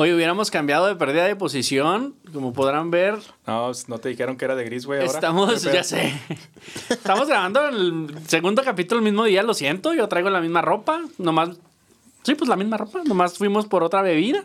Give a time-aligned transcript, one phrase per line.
[0.00, 3.16] Oye, hubiéramos cambiado de pérdida de posición, como podrán ver.
[3.48, 5.04] No, no te dijeron que era de gris, güey.
[5.04, 6.16] Estamos, ¿Qué ya sé.
[6.88, 9.92] Estamos grabando el segundo capítulo el mismo día, lo siento.
[9.94, 11.56] Yo traigo la misma ropa, nomás.
[12.22, 14.44] Sí, pues la misma ropa, nomás fuimos por otra bebida.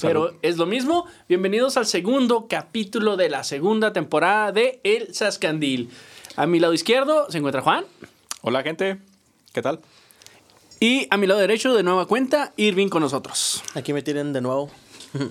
[0.00, 1.04] Pero es lo mismo.
[1.28, 5.90] Bienvenidos al segundo capítulo de la segunda temporada de El Sascandil.
[6.34, 7.84] A mi lado izquierdo se encuentra Juan.
[8.40, 8.96] Hola, gente.
[9.52, 9.80] ¿Qué tal?
[10.80, 13.64] Y a mi lado derecho, de nueva cuenta, Irving con nosotros.
[13.74, 14.70] Aquí me tienen de nuevo.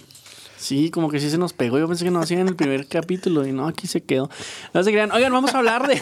[0.60, 1.78] Sí, como que sí se nos pegó.
[1.78, 4.28] Yo pensé que no hacía en el primer capítulo y no, aquí se quedó.
[4.74, 5.12] No se crean.
[5.12, 6.02] Oigan, vamos a hablar de.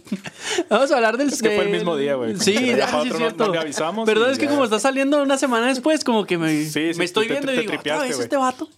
[0.70, 1.28] vamos a hablar del.
[1.28, 2.34] Es que fue el mismo día, güey.
[2.38, 3.46] Sí, sí, es cierto.
[3.48, 4.50] no le avisamos Perdón, es que ya.
[4.50, 7.48] como está saliendo una semana después, como que me, Sí, sí, me estoy te- viendo
[7.48, 8.24] te- y digo, tripeaste, "Ah, ¿es güey".
[8.24, 8.68] este vato?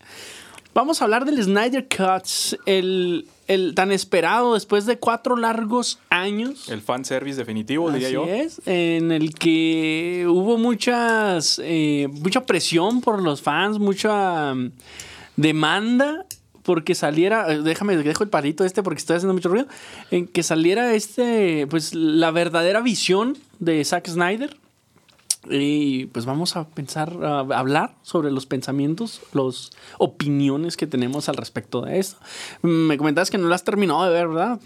[0.74, 6.69] Vamos a hablar del Snyder Cuts, el, el tan esperado después de cuatro largos años.
[6.69, 8.25] El fan service definitivo, diría Así yo.
[8.27, 14.72] es, en el que hubo muchas, eh, mucha presión por los fans, mucha mm,
[15.37, 16.27] demanda
[16.65, 19.67] porque saliera, eh, déjame, dejo el palito este porque estoy haciendo mucho ruido,
[20.11, 24.56] en que saliera este, pues la verdadera visión de Zack Snyder.
[25.50, 31.37] Y pues vamos a pensar, a hablar sobre los pensamientos, las opiniones que tenemos al
[31.37, 32.17] respecto de esto.
[32.62, 34.59] Me comentabas que no las has terminado de ver, ¿verdad?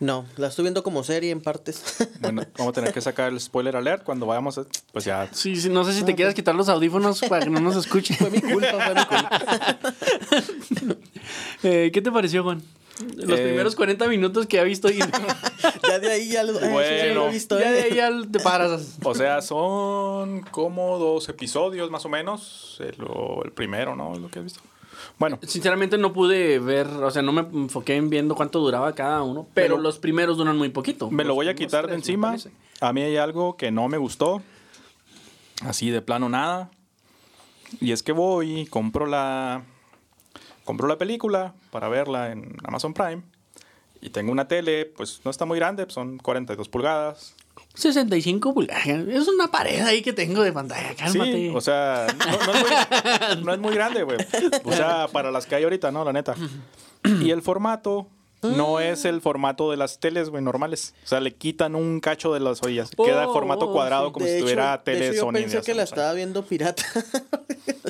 [0.00, 2.08] No, la estoy viendo como serie en partes.
[2.22, 4.58] Bueno, vamos a tener que sacar el spoiler alert cuando vayamos.
[4.58, 5.28] a- Pues ya.
[5.32, 8.14] Sí, sí, no sé si te quieras quitar los audífonos para que no nos escuche.
[8.14, 9.76] fue mi culpa, fue mi culpa.
[11.62, 12.60] Eh, ¿Qué te pareció, Juan?
[13.16, 14.98] Los Eh, primeros 40 minutos que ha visto y
[15.88, 17.14] Ya de ahí ya lo, Bueno.
[17.14, 17.58] lo he visto.
[17.58, 17.82] ya de eh.
[17.84, 18.98] ahí ya te paras.
[19.02, 22.76] O sea, son como dos episodios más o menos.
[22.80, 22.96] El,
[23.44, 24.14] el primero, ¿no?
[24.16, 24.60] Lo que has visto.
[25.18, 29.22] Bueno, Sinceramente no pude ver, o sea, no me enfoqué en viendo cuánto duraba cada
[29.22, 31.10] uno, pero, Pero- los primeros duran muy poquito.
[31.10, 32.36] me lo Los voy a quitar de tres, me encima.
[32.80, 34.42] A mí hay algo que no me gustó.
[35.62, 36.70] Así de plano nada.
[37.80, 39.62] Y es que voy y compro la.
[40.64, 43.22] Compro la película para verla en Amazon Prime.
[44.00, 47.34] Y tengo una tele, pues no está muy grande, son 42 pulgadas.
[47.74, 48.86] 65 pulgadas.
[48.86, 51.32] Es una pared ahí que tengo de pantalla, cálmate.
[51.32, 54.18] Sí, o sea, no, no es muy, no es muy grande, güey.
[54.64, 56.04] O sea, para las que hay ahorita, ¿no?
[56.04, 56.34] La neta.
[57.22, 58.08] Y el formato
[58.42, 60.94] no es el formato de las teles, güey, normales.
[61.04, 62.90] O sea, le quitan un cacho de las orillas.
[62.90, 64.12] Queda Oh, formato oh, cuadrado sí.
[64.12, 65.32] como De si hecho- tuviera de tele hecho, yo Sony.
[65.34, 66.82] de pensé que la estaba viendo pirata.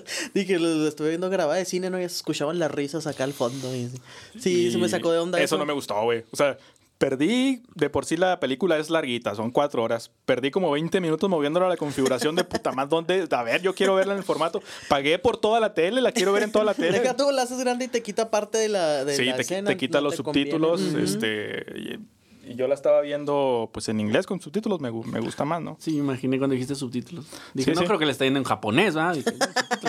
[0.34, 2.00] Dije, lo, lo estuve viendo grabada de cine, ¿no?
[2.00, 3.74] Y escuchaban las risas acá al fondo.
[3.74, 3.90] y.
[4.38, 6.24] Sí, se me sacó de onda Eso no me gustó, güey.
[6.30, 6.56] O sea,
[7.02, 10.12] perdí, de por sí la película es larguita, son cuatro horas.
[10.24, 13.26] Perdí como 20 minutos moviéndola a la configuración de puta más donde.
[13.28, 14.62] A ver, yo quiero verla en el formato.
[14.88, 17.00] Pagué por toda la tele, la quiero ver en toda la tele.
[17.00, 19.42] Deja tú, la haces grande y te quita parte de la, de sí, la te,
[19.42, 19.70] escena.
[19.70, 20.80] te quita no los te subtítulos.
[20.80, 21.98] Este, y,
[22.44, 25.76] y yo la estaba viendo pues en inglés con subtítulos, me, me gusta más, ¿no?
[25.80, 27.26] Sí, me imaginé cuando dijiste subtítulos.
[27.54, 27.86] Dije, Sí, no sí.
[27.86, 29.14] creo que le está yendo en japonés, ¿verdad?
[29.14, 29.32] Dije,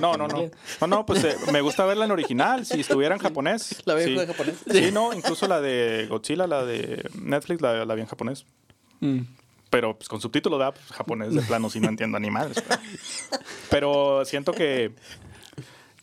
[0.01, 0.49] No, no, no.
[0.81, 3.81] No, no, pues eh, me gusta verla en original, si estuviera en japonés.
[3.85, 4.17] La veo sí.
[4.19, 4.55] en japonés.
[4.71, 8.45] Sí, no, incluso la de Godzilla, la de Netflix, la, la vi en japonés.
[8.99, 9.19] Mm.
[9.69, 10.75] Pero pues con subtítulos, ¿verdad?
[10.75, 12.61] Pues, japonés de plano, si no entiendo ni madres.
[12.61, 12.81] Pero,
[13.71, 14.91] pero siento que,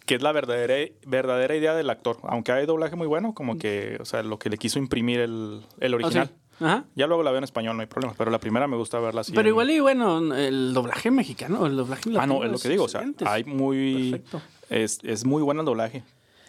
[0.07, 2.19] que es la verdadera, verdadera idea del actor.
[2.25, 5.63] Aunque hay doblaje muy bueno, como que, o sea, lo que le quiso imprimir el,
[5.79, 6.31] el Ah, original.
[6.61, 6.85] Ajá.
[6.95, 8.15] Ya luego la veo en español, no hay problema.
[8.17, 9.33] Pero la primera me gusta verla así.
[9.33, 12.59] Pero en- igual y bueno, el doblaje mexicano, el doblaje Ah, no, latino es lo
[12.59, 12.85] que digo.
[12.85, 14.11] O sea, hay muy.
[14.13, 14.43] Perfecto.
[14.69, 16.03] Es, es muy bueno el doblaje.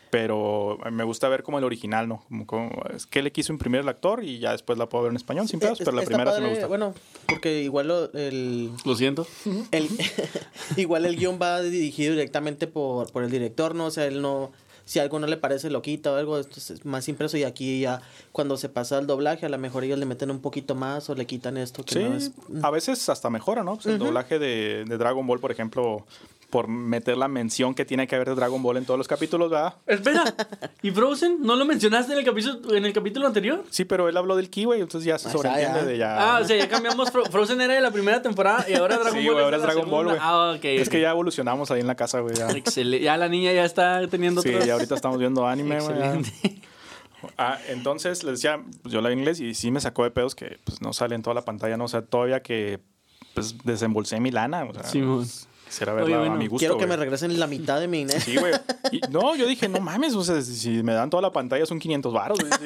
[0.10, 2.26] Pero me gusta ver como el original, ¿no?
[2.28, 5.12] Como, como- es que le quiso imprimir el actor y ya después la puedo ver
[5.12, 6.68] en español sin pedos, Eh, pero la primera sí me padre, gusta.
[6.68, 6.94] Bueno,
[7.28, 9.26] porque igual lo- el, Lo siento.
[9.72, 9.88] el
[10.78, 13.86] igual el guion va dirigido directamente por, por el director, ¿no?
[13.86, 14.52] O sea, él no...
[14.92, 17.80] Si algo no le parece, lo quita o algo, esto es más impreso y aquí
[17.80, 18.02] ya
[18.34, 21.16] cuando se pasa el doblaje, a lo mejor ellos le meten un poquito más o
[21.16, 22.32] le quitan esto que Sí, no es...
[22.62, 23.76] a veces hasta mejora, ¿no?
[23.76, 26.06] Pues el doblaje de, de Dragon Ball, por ejemplo,
[26.52, 29.50] por meter la mención que tiene que haber de Dragon Ball en todos los capítulos,
[29.50, 29.74] ¿verdad?
[29.88, 30.24] Espera,
[30.84, 31.38] ¿y Frozen?
[31.42, 33.64] ¿No lo mencionaste en el capítulo, en el capítulo anterior?
[33.72, 35.86] Sí, pero él habló del ki, güey, entonces ya se Ah, sobreentiende ya.
[35.86, 36.36] de ya.
[36.36, 37.12] Ah, o sea, ya cambiamos.
[37.12, 39.64] Fro- Frozen era de la primera temporada y ahora Dragon Sí, Ball güey, ahora es
[39.64, 40.18] Dragon Ball, güey.
[40.22, 40.66] Ah, ok.
[40.66, 42.36] es que ya evolucionamos ahí en la casa, güey.
[42.36, 42.50] Ya.
[42.52, 43.04] Excelente.
[43.04, 45.94] Ya la niña ya está teniendo Sí, otros- ya ahorita estamos viendo anime, güey.
[45.98, 46.62] Excelente.
[47.38, 50.12] Ah, entonces les decía, pues, yo la vi en inglés y sí me sacó de
[50.12, 51.86] pedos que pues no sale en toda la pantalla, ¿no?
[51.86, 52.80] O sea, todavía que
[53.36, 55.24] pues desembolsé mi lana, o sea, Simón.
[55.24, 56.60] quisiera Oye, verla bueno, a mi gusto.
[56.60, 58.20] Quiero que me regresen la mitad de mi dinero.
[58.20, 58.54] Sí, güey.
[59.10, 62.14] No, yo dije, no mames, o sea, si- me dan toda la pantalla son 500
[62.14, 62.66] baros, sí.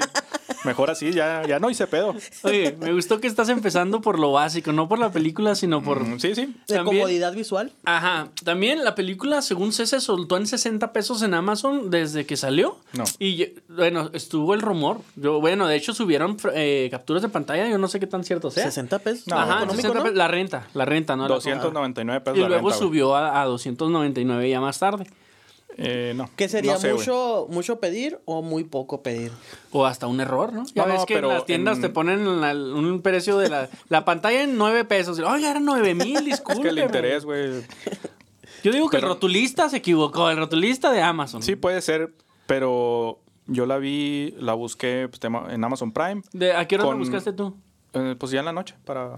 [0.63, 2.15] Mejor así, ya, ya no hice pedo.
[2.41, 6.03] Oye, me gustó que estás empezando por lo básico, no por la película, sino por...
[6.03, 6.55] Mm, Sí, sí.
[6.67, 7.71] De También- comodidad visual.
[7.83, 12.35] Ajá, también la película, según sé, se soltó en 60 pesos en Amazon desde que
[12.35, 12.77] salió.
[12.93, 13.03] No.
[13.19, 15.01] Y bueno, estuvo el rumor.
[15.15, 18.49] Yo, bueno, de hecho subieron eh, capturas de pantalla, yo no sé qué tan cierto
[18.49, 18.63] sea.
[18.63, 19.27] 60 pesos.
[19.27, 20.11] No, Ajá, económico, 60 ¿no?
[20.15, 21.23] la renta, la renta, ¿no?
[21.27, 22.94] La- 299 pesos Y la luego renta, güey.
[22.95, 25.05] Subió a, a 299 ya más tarde.
[25.77, 26.29] Eh, no.
[26.37, 26.99] ¿Qué sería No sé, güey.
[26.99, 29.33] mucho, mucho pedir o muy poco pedir?
[29.71, 30.63] O hasta un error, ¿no?
[30.73, 33.49] Ya No, ves no, que en las tiendas en- te ponen la- un precio de
[33.49, 35.19] la, la pantalla en 9 pesos.
[35.19, 36.61] Oiga, era 9 mil, Es disculpe.
[36.61, 37.61] que el interés, güey.
[38.63, 41.43] Yo digo que el rotulista se equivocó, el rotulista de Amazon.
[41.43, 42.13] Sí, puede ser,
[42.47, 45.21] pero yo la vi, la busqué pues,
[45.53, 46.21] en Amazon Prime.
[46.31, 47.57] ¿De, ¿A qué hora la buscaste tú?
[47.93, 49.17] Eh, pues ya en la noche, para,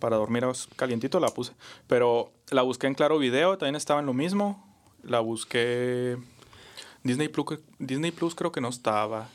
[0.00, 1.52] para dormir calientito la puse.
[1.86, 4.64] Pero la busqué en Claro Video, también estaba en lo mismo.
[5.02, 6.16] La busqué.
[7.02, 9.28] Disney Plus, Disney Plus creo que no estaba.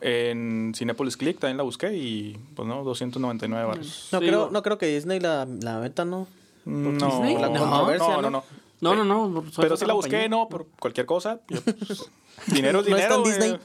[0.00, 4.08] En Cinepolis Click también la busqué y pues no, 299 baros.
[4.12, 6.26] No, Sí, creo, no creo que Disney la, la venta, ¿no?
[6.64, 7.34] No, Disney?
[7.34, 7.86] Por la No.
[7.96, 8.44] no, no, ¿no?
[8.80, 8.94] No.
[8.94, 10.28] No, no, Pero sí la busqué, compañía.
[10.28, 11.40] no, por cualquier cosa.
[11.48, 12.10] Yo, pues,
[12.48, 13.34] dinero es No está dinero.
[13.34, 13.40] en.
[13.40, 13.58] Disney.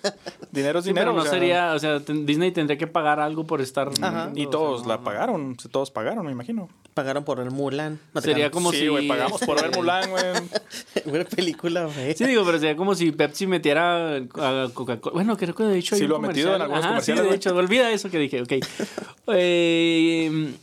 [0.52, 1.12] Dinero es Sí, dinero.
[1.12, 3.90] pero no o sea, sería, o sea, Disney tendría que pagar algo por estar.
[4.02, 4.32] Ajá.
[4.36, 5.04] Y o sea, todos no, la no.
[5.04, 6.70] pagaron, todos pagaron, me imagino.
[6.94, 8.00] Pagaron por el Mulan.
[8.22, 10.24] Sería como sí, si- güey, pagamos por ver Mulan, güey.
[11.06, 12.14] Buena película, güey.
[12.16, 15.14] Sí, digo, pero sería como si Pepsi metiera a Coca-Cola.
[15.14, 15.96] Bueno, creo que de hecho.
[15.96, 16.62] Sí, lo ha metido en comercial.
[16.62, 18.52] algunos Ajá, comerciales, Sí, de hecho, olvida eso que dije, ok.
[19.34, 20.54] Eh,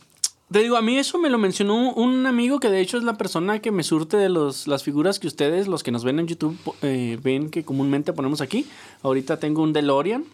[0.51, 3.17] te digo, a mí eso me lo mencionó un- amigo que de hecho es la
[3.17, 6.27] persona que me surte de los, las figuras que ustedes, los que nos ven en
[6.27, 8.65] YouTube, eh, ven que comúnmente ponemos aquí.
[9.03, 10.25] Ahorita tengo un DeLorean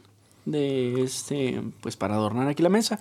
[0.46, 3.00] de este, pues para adornar aquí la mesa.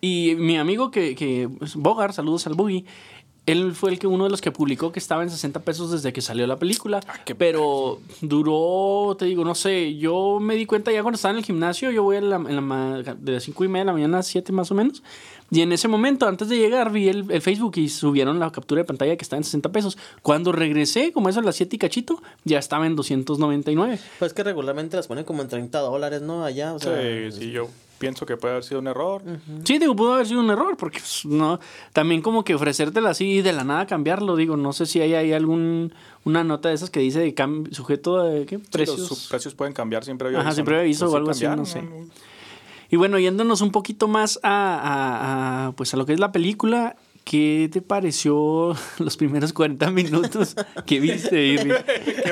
[0.00, 2.84] Y mi amigo que, que es Bogart, saludos al Boogie,
[3.46, 6.12] él fue el que uno de los que publicó que estaba en 60 pesos desde
[6.12, 7.00] que salió la película.
[7.08, 11.38] Ah, pero duró, te digo, no sé, yo me di cuenta ya cuando estaba en
[11.38, 13.92] el gimnasio, yo voy a la, en la de las 5 y media de la
[13.94, 15.02] mañana a 7 más o menos.
[15.50, 18.82] Y en ese momento, antes de llegar, vi el, el Facebook y subieron la captura
[18.82, 19.96] de pantalla que estaba en 60 pesos.
[20.22, 23.98] Cuando regresé, como eso a las 7 y cachito, ya estaba en 299.
[24.18, 26.44] Pues que regularmente las ponen como en 30 dólares, ¿no?
[26.44, 27.00] Allá, o sea.
[27.00, 27.68] Sí, sí, yo
[27.98, 29.22] pienso que puede haber sido un error.
[29.64, 31.60] Sí, digo, pudo haber sido un error, porque pues, no,
[31.92, 35.14] también como que ofrecértela así y de la nada cambiarlo, digo, no sé si hay,
[35.14, 35.92] hay algún
[36.24, 37.34] una nota de esas que dice de
[37.72, 38.58] sujeto a ¿qué?
[38.58, 39.10] Sí, precios.
[39.10, 41.66] los precios pueden cambiar siempre había Ajá, siempre aviso Pues o sí algo así, no
[41.66, 41.82] sé.
[42.90, 46.32] Y bueno, yéndonos un poquito más a, a- a, pues a lo que es la
[46.32, 50.56] película, ¿qué te pareció los primeros 40 minutos
[50.86, 51.70] que viste, Irri?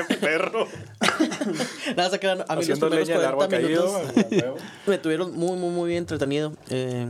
[0.07, 0.67] Qué perro.
[1.95, 2.43] Nada, se quedan.
[2.47, 3.99] A mí los primeros leña del 40 árbol caído.
[3.99, 4.55] minutos huevo.
[4.87, 6.53] me tuvieron muy, muy, muy entretenido.
[6.69, 7.05] Eh,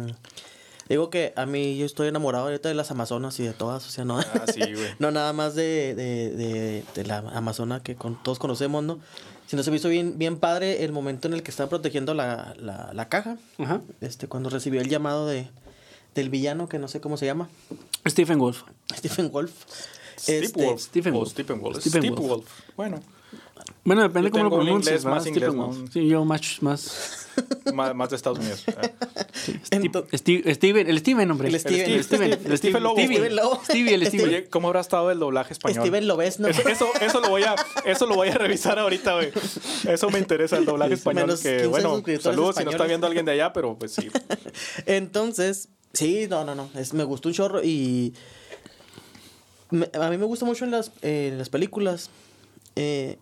[0.89, 3.89] digo que a mí yo estoy enamorado ahorita de las Amazonas y de todas, o
[3.89, 4.19] sea, no.
[4.19, 4.87] Ah, sí, güey.
[4.99, 8.99] No nada más de, de, de, de la Amazona que con, todos conocemos, ¿no?
[9.47, 12.53] Sino se me hizo bien, bien padre el momento en el que estaba protegiendo la,
[12.59, 13.37] la, la caja.
[13.57, 13.81] Ajá.
[14.01, 15.47] Este, cuando recibió el llamado de,
[16.15, 17.49] del villano, que no sé cómo se llama,
[18.07, 18.63] Stephen Wolf.
[18.93, 19.51] Stephen Wolf.
[20.19, 20.81] Steve Este, Wolf.
[20.81, 21.29] Stephen Wolf.
[21.31, 21.79] Stephen Wolf.
[21.79, 22.15] Stephen.
[22.15, 22.45] Wolf.
[22.75, 22.99] Bueno,
[23.83, 24.87] Bueno, depende Yo cómo lo tengo pronuncies.
[25.03, 25.73] inglés más inglés, ¿no?
[25.91, 26.41] Sí, yo más...
[26.61, 27.27] más
[27.73, 28.63] más, más de Estados Unidos.
[30.13, 31.49] Steve- Steven, el Steven, hombre.
[31.49, 31.91] El Steven.
[31.91, 32.33] El Steven.
[32.33, 32.95] El El Stephen Lobo.
[32.95, 33.17] Stevie.
[33.17, 33.61] Steven Lobo.
[33.63, 34.27] Stevie, el Steven.
[34.27, 35.81] Oye, ¿cómo habrá estado el doblaje español?
[35.83, 36.47] Steven Lobesno.
[36.47, 37.55] Eso, eso, eso lo voy a,
[37.85, 39.31] eso lo voy a revisar ahorita, güey.
[39.87, 41.27] Eso me interesa el doblaje español.
[41.27, 44.09] Menos Que 15 bueno, saludos si no está viendo alguien de allá, pero pues sí.
[44.85, 46.69] Entonces, sí, no, no, no.
[46.75, 48.13] Es, me gustó un chorro y.
[49.69, 52.09] me- a mí me gusta mucho en las, eh, en las películas.
[52.75, 53.17] eh,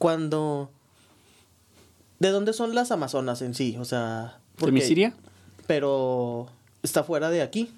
[0.00, 0.70] cuando.
[2.18, 3.76] ¿De dónde son las Amazonas en sí?
[3.78, 4.38] O sea.
[4.56, 5.12] ¿De porque- mi Siria?
[5.68, 6.48] Pero.
[6.82, 7.70] Está fuera de aquí.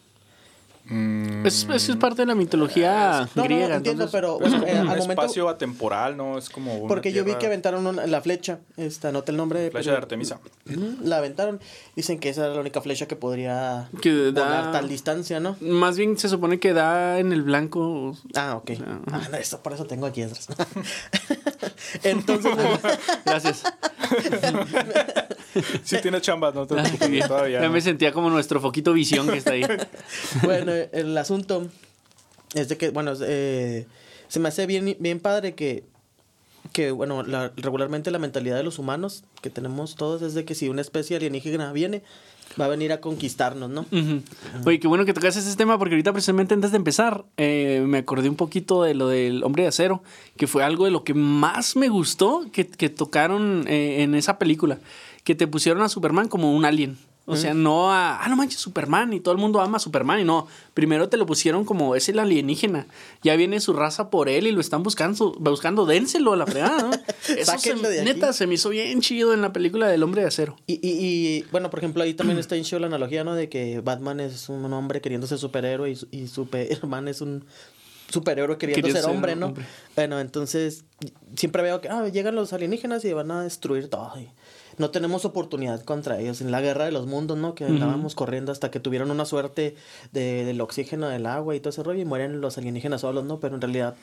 [0.85, 3.77] Mm, Es, es, es parte de la mitología No, no, griega.
[3.77, 5.13] entiendo, entonces- pero bueno, eh, un al momento.
[5.23, 6.37] espacio atemporal, ¿no?
[6.39, 8.59] Es como una Porque yo vi que aventaron una- la flecha.
[8.77, 9.71] Esta, anota el nombre.
[9.71, 10.41] Flecha pero- de Artemisa.
[11.05, 11.61] La aventaron.
[11.95, 15.57] Dicen que esa era la única flecha que podría Que da- volar tal distancia, ¿no?
[15.61, 18.17] Más bien se supone que da en el blanco.
[18.35, 18.71] Ah, ok.
[19.13, 20.49] Ah, no, eso, por eso tengo aquí atrás.
[22.03, 22.53] Entonces,
[23.25, 23.63] Gracias.
[25.85, 27.61] Sí tienes chambas, no te preocupes, todavía.
[27.61, 27.73] ya ¿no?
[27.73, 29.63] me sentía como nuestro foquito visión que está ahí.
[30.43, 31.69] bueno, el asunto
[32.55, 33.87] es de que, bueno, eh,
[34.29, 35.85] se me hace bien, bien padre que
[36.73, 40.55] que, bueno, la- regularmente la mentalidad de los humanos que tenemos todos es de que
[40.55, 42.03] si una especie alienígena viene,
[42.61, 43.87] va a venir a conquistarnos, ¿no?
[44.65, 47.99] Oye, qué bueno que tocas ese tema porque ahorita precisamente antes de empezar eh, me
[47.99, 50.03] acordé un poquito de lo del hombre de acero,
[50.37, 54.39] que fue algo de lo que más me gustó que, que tocaron eh, en esa
[54.39, 54.79] película,
[55.25, 56.99] que te pusieron a Superman como un alien.
[57.33, 60.21] O sea, no a, ah, no manches, Superman y todo el mundo ama a Superman
[60.21, 62.87] y no, primero te lo pusieron como es el alienígena,
[63.23, 66.83] ya viene su raza por él y lo están buscando, buscando, dénselo a la fregada,
[66.83, 66.91] ¿no?
[67.37, 68.05] Eso se- de aquí.
[68.05, 70.57] neta se me hizo bien chido en la película del hombre de acero.
[70.67, 70.91] Y, y,
[71.39, 73.35] y, bueno, por ejemplo, ahí también está en show la analogía, ¿no?
[73.35, 77.45] De que Batman es un hombre queriendo ser superhéroe y, y Superman es un
[78.09, 79.47] superhéroe queriendo ser ser hombre, ¿no?
[79.47, 79.65] hombre.
[79.97, 80.85] Bueno, entonces
[81.35, 84.13] siempre veo que ah, llegan los alienígenas y van a destruir todo.
[84.19, 84.29] y
[84.79, 86.41] no tenemos oportunidad contra ellos.
[86.41, 87.55] En la guerra de los mundos, ¿no?
[87.55, 89.77] Que andábamos corriendo hasta que tuvieron una suerte
[90.13, 93.41] de, del oxígeno, del agua y todo ese rollo y mueren los alienígenas solos, ¿no?
[93.41, 93.95] Pero en realidad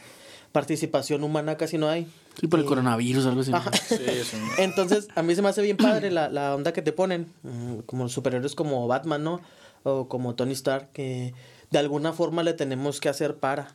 [0.52, 2.08] participación humana casi no hay.
[2.40, 3.52] Sí, por el coronavirus, algo así.
[3.88, 3.98] Sí,
[4.58, 7.80] Entonces, a mí se me hace bien padre la, la onda que te ponen, mm,
[7.86, 9.42] como superhéroes como Batman, ¿no?
[9.84, 11.34] O como Tony Stark, que
[11.72, 13.74] de alguna forma le tenemos que hacer para,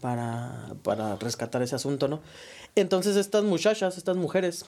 [0.00, 2.20] para, para rescatar ese asunto, ¿no?
[2.74, 4.64] Entonces, estas muchachas, estas mujeres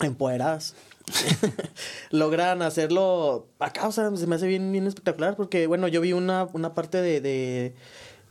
[0.00, 0.74] empoderadas,
[2.10, 6.12] logran hacerlo acá, o sea, se me hace bien, bien espectacular, porque, bueno, yo vi
[6.12, 7.74] una, una parte de, de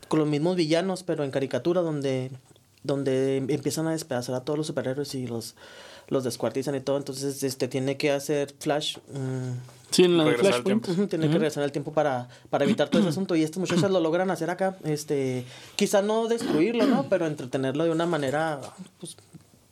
[0.08, 2.32] con los mismos villanos, pero en caricatura, donde,
[2.84, 5.56] donde empiezan a despedazar a todos los superhéroes y los,
[6.08, 6.98] los descuartizan y todo.
[6.98, 8.98] Entonces, este tiene que hacer Flash.
[9.14, 9.52] mm,
[9.92, 13.10] Sí, en la al ujú, tiene que regresar al tiempo para, para evitar todo ese
[13.10, 13.34] asunto.
[13.36, 14.78] Y estas muchachas lo logran hacer acá.
[14.84, 15.46] Este,
[15.78, 17.08] quizá no destruirlo, ¿no?
[17.08, 18.60] Pero entretenerlo de una manera,
[19.00, 19.16] pues,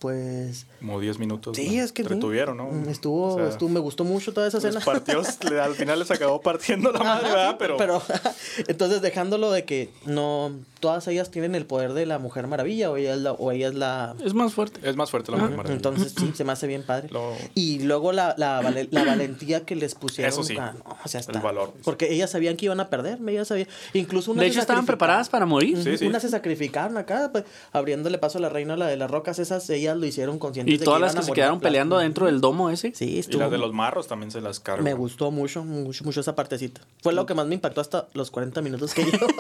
[0.04, 1.56] pues como 10 minutos.
[1.56, 2.66] Sí, es que retuvieron, ¿no?
[2.66, 4.84] Mm, Estuvo, O sea, estuvo, me gustó mucho toda esa los escena.
[4.84, 7.56] partidos, al final les acabó partiendo la madre, ¿verdad?
[7.58, 8.02] Pero, pero
[8.68, 12.98] entonces dejándolo de que no todas ellas tienen el poder de la Mujer Maravilla o
[12.98, 14.82] ella es la, o ella es la Es más fuerte.
[14.88, 15.76] es más fuerte la Mujer Maravilla.
[15.78, 17.08] entonces sí se me hace bien padre.
[17.10, 20.34] Lo- Y luego la, la, vale- la valentía que les pusieron.
[20.34, 21.72] Eso sí, ah, no, o sea, el está- valor.
[21.86, 23.70] Porque ellas sabían que iban a perder, ellas sabían.
[23.94, 25.82] Incluso una De hecho, estaban preparadas para morir.
[25.82, 26.06] Sí, sí.
[26.08, 29.70] Unas se sacrificaron acá, pues, abriéndole paso a la reina, la de las rocas, esas
[29.70, 32.42] ellas lo hicieron conscientes Y de todas que las que se quedaron peleando dentro del
[32.42, 32.94] domo ese.
[32.96, 33.42] Sí, Y estuvo.
[33.42, 34.84] las de los marros también se las cargó.
[34.84, 36.82] Me gustó mucho, mucho, mucho esa partecita.
[37.02, 39.28] Fue lo que más me impactó hasta los 40 minutos que llevo.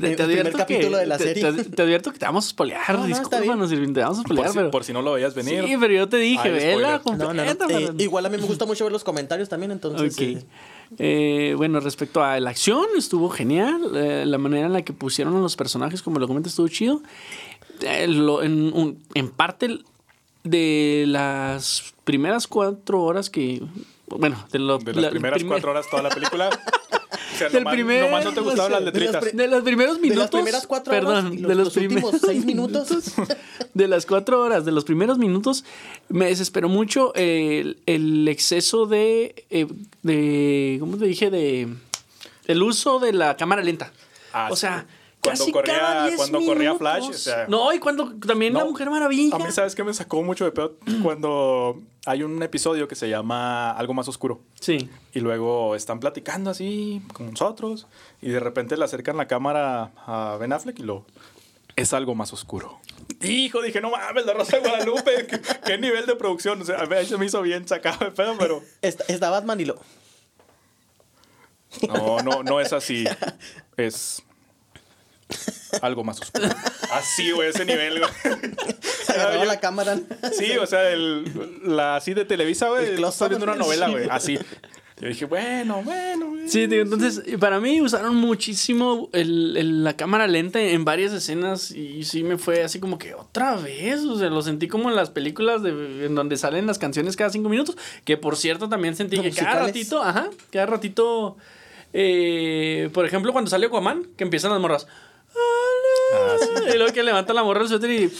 [0.00, 1.52] Te, El te primer advierto capítulo que, de la te- serie.
[1.52, 2.80] te- te advierto que te vamos a spoilear.
[2.94, 4.50] No, no, está Discúlpanos, Irving, te vamos a por, spoilear.
[4.50, 4.70] si, pero...
[4.70, 5.64] por si no lo veías venir.
[5.64, 7.18] Sí, pero yo te dije, vela spoiler.
[7.26, 7.56] No, no, no.
[7.58, 7.92] completa.
[7.92, 10.14] Eh, igual a mí me gusta mucho ver los comentarios también, entonces.
[10.14, 10.20] Ok.
[10.20, 10.42] eh,
[10.98, 13.80] Eh, bueno, respecto a la acción, estuvo genial.
[13.94, 17.00] Eh, la manera en la que pusieron a los personajes, como lo comentas, estuvo chido.
[17.82, 19.78] Eh, lo- en, un- en parte
[20.42, 23.62] de las primeras cuatro horas que.
[24.06, 26.50] Bueno, de, lo- De las la- primeras primer- cuatro horas toda la película.
[27.14, 29.36] O sea, Del nomás, primer- nomás no te las sé, de las letritas.
[29.36, 30.22] De los primeros de minutos.
[30.22, 32.88] las primeras cuatro perdón, horas los, de los, los primeros últimos seis minutos.
[33.74, 35.64] de las cuatro horas, de los primeros minutos,
[36.08, 39.66] me desesperó mucho el, el exceso de, eh,
[40.02, 40.76] de.
[40.78, 41.28] ¿Cómo te dije?
[41.30, 41.68] De.
[42.46, 43.92] El uso de la cámara lenta.
[44.32, 44.68] Ah, o sí.
[45.24, 46.74] Cuando casi corría- cada 10 cuando corría.
[46.76, 49.34] Flash, o sea- no, y cuando también la Mujer Maravilla.
[49.34, 50.76] A mí, ¿sabes qué me sacó mucho de pedo?
[51.02, 54.40] Cuando hay un episodio que se llama Algo más oscuro.
[54.60, 54.88] Sí.
[55.12, 57.86] Y luego están platicando así con nosotros.
[58.22, 61.04] Y de repente le acercan la cámara a Ben Affleck y lo.
[61.76, 62.78] Es algo más oscuro.
[63.20, 65.26] Hijo, dije, no mames, la Rosa de Guadalupe.
[65.28, 66.62] ¿Qué, qué nivel de producción.
[66.62, 68.62] O sea, a mí se me hizo bien sacado de pedo, pero.
[68.80, 69.80] Está, está Batman y lo.
[71.88, 73.04] No, no, no es así.
[73.76, 74.22] Es.
[75.82, 76.48] Algo más oscuro.
[76.92, 78.10] Así, güey, ese nivel, güey.
[79.08, 79.98] Agarraba la cámara.
[80.36, 81.24] Sí, o sea, el,
[81.64, 82.94] la así de Televisa, güey.
[82.94, 84.06] Estoy viendo una novela, güey.
[84.10, 84.38] Así.
[85.00, 86.48] Yo dije, bueno, bueno, güey.
[86.48, 91.72] Sí, digo, entonces para mí usaron muchísimo el- el- la cámara lenta en varias escenas
[91.72, 94.94] y sí me fue así como que otra vez, o sea, lo sentí como en
[94.96, 98.94] las películas de, en donde salen las canciones cada cinco minutos, que por cierto también
[98.94, 101.36] sentí Los que cada ratito, ajá, cada ratito,
[101.92, 104.86] eh, por ejemplo, cuando sale Aquaman, que empiezan las morras.
[106.14, 106.48] Ah, sí.
[106.74, 108.12] Y luego que levanta la morra del suéter y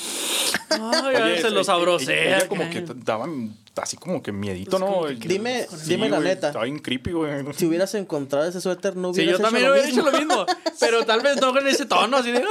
[0.71, 2.37] ay, Oye, se lo ella- sabrosea.
[2.39, 5.07] Ella como que daban así como que miedito, ¿no?
[5.09, 6.49] Dime, Sí, dime la neta.
[6.49, 7.45] Estaba bien creepy, güey.
[7.57, 10.03] Si hubieras encontrado ese suéter, no Sí, hubieras yo también hecho lo hubiera mismo.
[10.03, 10.47] hecho lo mismo,
[10.81, 12.39] pero tal vez no con ese tono así de...
[12.39, 12.45] "Ay,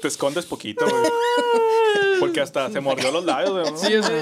[0.00, 1.10] Te escondes poquito, güey.
[2.20, 3.70] Porque hasta se mordió los labios, güey.
[3.72, 3.78] ¿no?
[3.78, 4.12] Sí, así.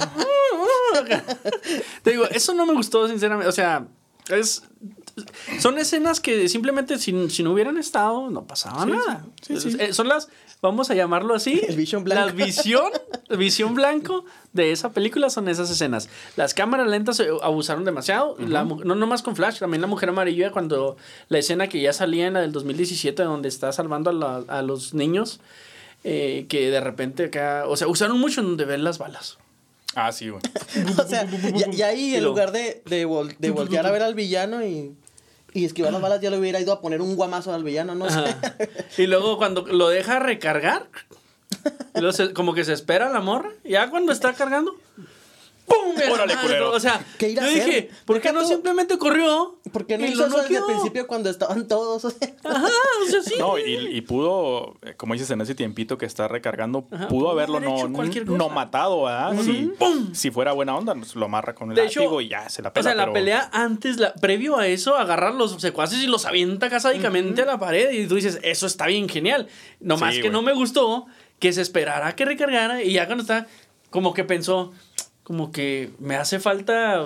[2.02, 3.48] Te digo, eso no me gustó, sinceramente.
[3.48, 3.86] O sea,
[4.28, 4.62] es.
[5.58, 9.24] Son escenas que simplemente si, si no hubieran estado, no pasaba Sí, nada.
[9.42, 9.76] sí, sí, sí.
[9.80, 10.28] Eh, Son las,
[10.62, 11.60] vamos a llamarlo así.
[11.68, 12.26] El visión blanco.
[12.26, 12.90] La visión,
[13.36, 16.08] visión blanco de esa película son esas escenas.
[16.36, 18.36] Las cámaras lentas se abusaron demasiado.
[18.38, 20.96] La mu- no nomás con Flash, también la Mujer Amarilla, cuando
[21.28, 24.62] la escena que ya salía en la del 2017, donde está salvando a, la- a
[24.62, 25.40] los niños.
[26.02, 29.36] eh, que de repente acá, o sea, usaron mucho en donde ven las balas.
[29.94, 30.40] Ah, sí, güey.
[30.98, 31.28] o sea,
[31.70, 34.94] y, y ahí en lugar de, de, vol- de voltear a ver al villano y,
[35.52, 38.08] y esquivar las balas, ya le hubiera ido a poner un guamazo al villano, no
[38.10, 38.34] sé.
[38.98, 40.86] Y luego cuando lo deja recargar,
[42.12, 44.74] se- como que se espera la morra, ya cuando está cargando,
[45.70, 46.12] ¡pum!
[46.12, 46.72] Órale, culero.
[46.72, 47.64] O sea, ¿Qué irá yo a hacer?
[47.64, 49.58] dije, ¿por qué Deja no tú- simplemente corrió?
[49.72, 50.76] ¿Por qué no y hizo lo eso desde el noqueó?
[50.76, 52.04] principio cuando estaban todos?
[52.04, 53.34] O sea, Ajá, o sea, sí.
[53.38, 57.20] No, y, y pudo, eh, como dices, en ese tiempito que está recargando, Ajá, pudo
[57.20, 59.34] pudo haberlo haber no, hecho cualquier no matado, ¿verdad?
[59.42, 60.14] si, ¡Pum!
[60.14, 62.62] si fuera buena onda, pues, lo amarra con el De hecho, látigo y ya se
[62.62, 62.82] la O pela.
[62.84, 66.68] sea, la pero- pelea antes, la, previo a eso, agarrar los secuaces y los avienta
[66.70, 67.90] casádicamente a la pared.
[67.92, 69.46] Y tú dices, eso está bien genial.
[69.80, 70.32] Nomás Sí, que güey.
[70.32, 71.06] no me gustó
[71.38, 72.82] que se esperara a que recargara.
[72.82, 73.46] Y ya cuando está,
[73.90, 74.72] como que pensó,
[75.22, 77.04] como que me hace falta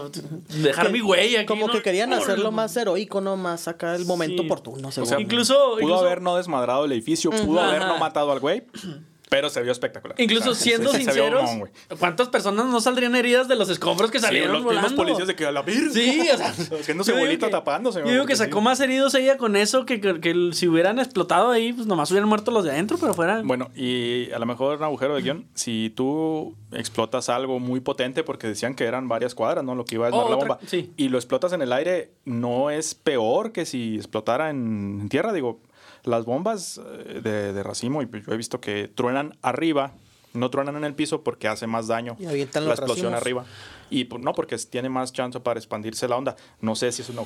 [0.48, 1.46] dejar que- mi huella aquí.
[1.46, 1.72] como ¿no?
[1.72, 3.36] que querían hacerlo más heroico, ¿no?
[3.36, 4.46] Más acá el momento Sí.
[4.48, 8.32] oportuno, O sea, Incluso- pudo incluso- haber no desmadrado el edificio, pudo haber no matado
[8.32, 8.64] al güey,
[9.34, 10.14] pero se vio espectacular.
[10.20, 11.50] Incluso O sea, siendo sí, sí sinceros.
[11.98, 14.96] ¿cuántas personas no saldrían heridas de los escombros que Sí, salieron los mismos volando?
[14.96, 15.92] policías de que a la virgen.
[15.92, 16.48] Sí, o sea,
[16.78, 17.98] Haciéndose bolita tapándose.
[18.04, 18.64] Yo digo que sacó sí.
[18.64, 22.28] más heridos ella con eso que, que, que si hubieran explotado ahí, pues nomás hubieran
[22.28, 23.42] muerto los de adentro, pero fuera.
[23.42, 28.22] Bueno, y a lo mejor un agujero de guion, si tú explotas algo muy potente,
[28.22, 29.74] porque decían que eran varias cuadras, ¿no?
[29.74, 30.60] Lo que iba a desmar Oh, la otra- bomba.
[30.68, 30.92] sí.
[30.96, 35.32] Y lo explotas en el aire, no es peor que si explotara en tierra.
[35.32, 35.58] Digo,
[36.04, 39.92] las bombas eh, de, de racimo, y yo he visto que truenan arriba,
[40.32, 43.22] no truenan en el piso porque hace más daño Y avientan la los explosión racimos.
[43.22, 43.44] arriba.
[43.90, 46.34] Y pues, no, porque tiene más chance para expandirse la onda.
[46.60, 47.18] No sé si es un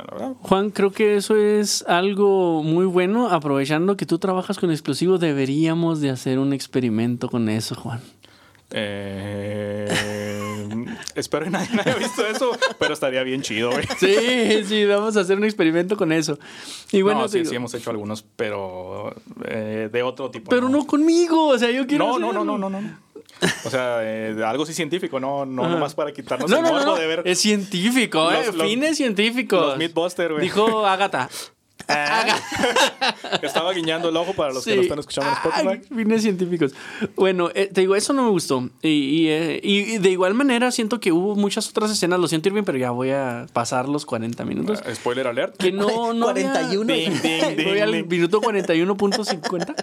[0.00, 0.32] verdad.
[0.40, 3.28] Juan, creo que eso es algo muy bueno.
[3.28, 8.00] Aprovechando que tú trabajas con explosivos, deberíamos de hacer un experimento con eso, Juan.
[8.70, 9.88] Eh,
[11.14, 13.84] espero que nadie haya visto eso, pero estaría bien chido, güey.
[13.98, 16.38] Sí, sí, vamos a hacer un experimento con eso.
[16.92, 19.14] Y bueno, no, sí, digo, sí hemos hecho algunos, pero
[19.46, 20.50] eh, de otro tipo.
[20.50, 23.08] pero no conmigo, o sea, yo quiero No, no, no, no, no, no.
[23.64, 25.72] O sea, eh, algo sí científico, no, no Ajá.
[25.74, 28.52] nomás para quitarnos No, el no, no, morbo no, de ver es científico, Los- eh,
[28.52, 29.60] los- fines científicos.
[29.66, 30.42] los Mythbusters, güey.
[30.42, 31.28] Dijo Agatha.
[33.42, 35.94] Estaba guiñando el ojo para los que lo están escuchando en Spotify.
[35.94, 36.74] Fines científicos.
[37.16, 38.68] Bueno, eh, te digo, eso no me gustó.
[38.82, 42.48] Y, y, eh, y- de igual manera siento que hubo muchas otras escenas, lo siento
[42.48, 44.80] Irving, pero ya voy a pasar los 40 minutos.
[44.86, 45.56] Eh, Spoiler alert.
[45.56, 46.92] Que no, no había- 41.
[46.92, 49.74] Ding, ding, ding, Voy al minuto 41.50.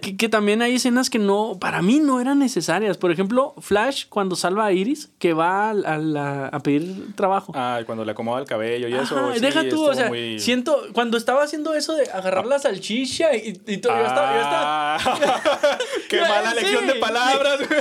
[0.00, 2.96] que, que también hay escenas que no, para mí no eran necesarias.
[2.96, 7.52] Por ejemplo, Flash cuando salva a Iris, que va a, a la- a pedir trabajo.
[7.54, 9.16] Ay, cuando le acomoda el cabello y eso.
[9.18, 12.58] Ajá, sí, deja tú, o sea, muy- siento, cuando estaba haciendo eso de agarrar la
[12.58, 17.68] salchicha y, y todo, yo estaba, yo estaba- Ah, Qué mala sí, elección de palabras,
[17.68, 17.80] güey.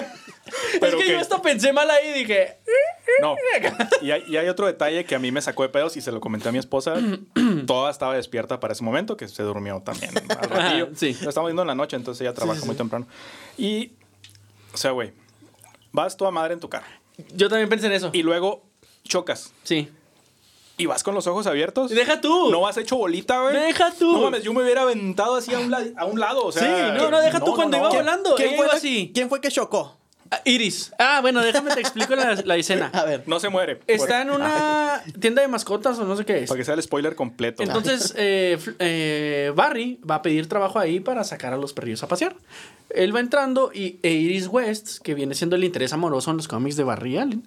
[0.81, 2.57] es que yo hasta pensé mal ahí y dije,
[3.21, 3.35] No.
[4.01, 6.11] Y hay, y hay otro detalle que a mí me sacó de pedos y se
[6.11, 6.95] lo comenté a mi esposa.
[7.67, 10.89] Toda estaba despierta para ese momento, que se durmió también al ratillo.
[10.95, 11.17] Sí.
[11.21, 13.07] Lo estamos viendo en la noche, entonces ella trabaja sí, muy temprano.
[13.57, 13.93] Y,
[14.73, 15.13] o sea, güey,
[15.91, 16.85] vas tú a madre en tu carro
[17.35, 18.09] yo también pensé en eso.
[18.11, 18.63] y luego
[19.03, 19.87] chocas sí.
[20.77, 21.91] Y vas con los ojos abiertos.
[21.91, 22.49] Deja tú.
[22.51, 23.55] No vas hecho bolita, güey.
[23.55, 24.13] Deja tú.
[24.13, 26.63] No mames, yo me hubiera aventado así a un, la- a un lado, o sea.
[26.63, 27.95] Sí, no, no, deja tú cuando iba no.
[27.95, 28.35] volando.
[28.35, 29.11] ¿Quién fue, así.
[29.13, 29.97] ¿Quién fue que chocó?
[30.31, 30.91] Ah, Iris.
[30.97, 32.89] Ah, bueno, déjame te explico la, la escena.
[32.93, 33.23] A ver.
[33.27, 33.81] No se muere.
[33.85, 36.49] Está en una tienda de mascotas o no sé qué es.
[36.49, 37.61] Para que sea el spoiler completo.
[37.61, 42.07] Entonces, eh, eh, Barry va a pedir trabajo ahí para sacar a los perrillos a
[42.07, 42.35] pasear.
[42.89, 46.47] Él va entrando y e Iris West, que viene siendo el interés amoroso en los
[46.47, 47.43] cómics de Barry Allen,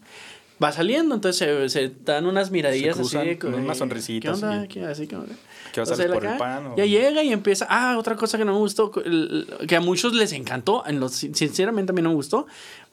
[0.62, 1.14] va saliendo.
[1.14, 3.34] Entonces se, se dan unas miradillas cruzan así.
[3.36, 4.64] de- unas ¿Qué sonrisitas onda?
[4.64, 6.66] y- ¿Qué, así, ¿qué vas a hacer por el pan?
[6.68, 7.66] o- Ya llega y empieza.
[7.68, 11.92] Ah, otra cosa que no me gustó, que a muchos les encantó, en los, sinceramente
[11.92, 12.46] a mí no me gustó.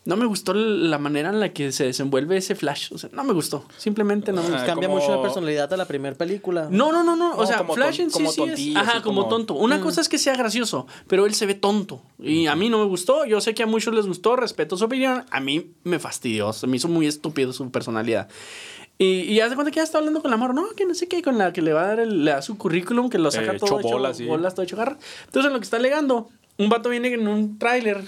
[0.05, 2.91] No me gustó la manera en la que se desenvuelve ese flash.
[2.91, 3.65] O sea, no me gustó.
[3.77, 4.65] Simplemente no me Ah, gustó.
[4.67, 6.67] Cambia como- mucho la personalidad de la primera película.
[6.69, 7.35] No, no, no, no.
[7.35, 8.75] O No, sea, como Flash ton- en sí, como sí es.
[8.75, 9.53] Ajá, como, como- tonto.
[9.53, 12.01] Una cosa es que sea gracioso, pero él se ve tonto.
[12.19, 13.23] Y a mí no me gustó.
[13.25, 15.23] Yo sé que a muchos les gustó, respeto su opinión.
[15.31, 16.51] A mí me fastidió.
[16.51, 18.27] Se me hizo muy estúpido su personalidad.
[18.97, 20.93] Y, y haz de cuenta que ya está hablando con la morra, no, que no
[20.93, 23.17] sé qué, con la que le va a dar el- le da su currículum, que
[23.19, 24.25] lo saca Eh, todo hecho hecho bolas, sí.
[24.25, 24.97] bolas, todo hecho garra.
[25.25, 28.03] Entonces, en lo que está alegando, un vato viene en un tráiler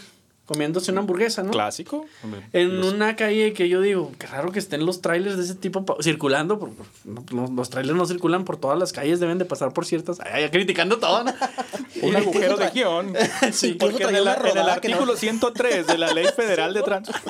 [0.45, 1.51] comiéndose una hamburguesa, ¿no?
[1.51, 2.05] Clásico.
[2.53, 5.55] En Los- una calle que yo digo, qué raro que estén los trailers de ese
[5.55, 6.59] tipo circulando.
[6.59, 9.85] Porque no- no- los trailers no circulan por todas las calles, deben de pasar por
[9.85, 10.19] ciertas.
[10.21, 11.33] Ay, criticando todo, ¿no?
[12.03, 13.13] Un agujero de guion.
[13.51, 17.17] Sí, Porque en el, en que no- artículo 103 de la Ley Federal de Tránsito.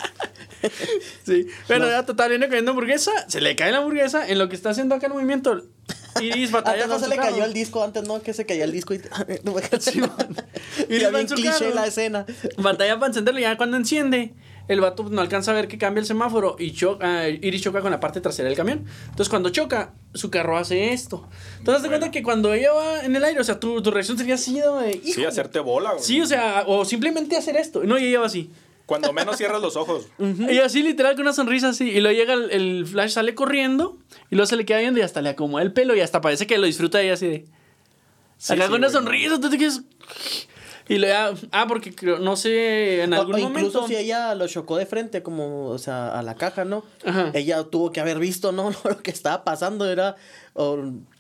[1.26, 1.48] Sí.
[1.68, 4.28] Bueno, ya total, viene comiendo hamburguesa, se le cae la hamburguesa.
[4.28, 5.62] En lo que está haciendo acá el movimiento,
[6.22, 7.46] Iris batalla Antes no se le cayó carro.
[7.46, 9.00] el disco, antes no, que se caía el disco y...
[9.44, 9.56] Man.
[10.90, 12.26] y Iris va bien en su cliché la escena.
[12.58, 14.34] Batalla para encenderlo y ya cuando enciende,
[14.68, 17.92] el vato no alcanza a ver que cambia el semáforo y choca, Iris choca con
[17.92, 18.86] la parte trasera del camión.
[19.06, 21.28] Entonces cuando choca, su carro hace esto.
[21.60, 24.18] Entonces te cuenta que cuando ella va en el aire, o sea, tu, tu reacción
[24.18, 24.78] sería así, ¿no?
[24.78, 26.04] De, Sí, hacerte bola, güey.
[26.04, 27.84] Sí, o sea, o simplemente hacer esto.
[27.84, 28.50] No, y ella va así.
[28.86, 30.08] Cuando menos cierras los ojos.
[30.20, 31.90] Y así literal con una sonrisa así.
[31.90, 33.98] Y luego llega el, el Flash, sale corriendo.
[34.30, 35.96] Y luego se le queda viendo y hasta le acomoda el pelo.
[35.96, 37.46] Y hasta parece que lo disfruta ella así de.
[38.38, 38.94] Sí, acá sí, con una güey.
[38.94, 39.40] sonrisa.
[39.40, 39.82] Tú te quedas.
[40.88, 41.34] Y le da.
[41.52, 43.88] Ah, porque creo, no sé, en algún o incluso momento.
[43.88, 46.84] si ella lo chocó de frente, como, o sea, a la caja, ¿no?
[47.04, 47.32] Ajá.
[47.34, 48.70] Ella tuvo que haber visto, ¿no?
[48.84, 50.16] Lo que estaba pasando era.
[50.58, 50.80] O-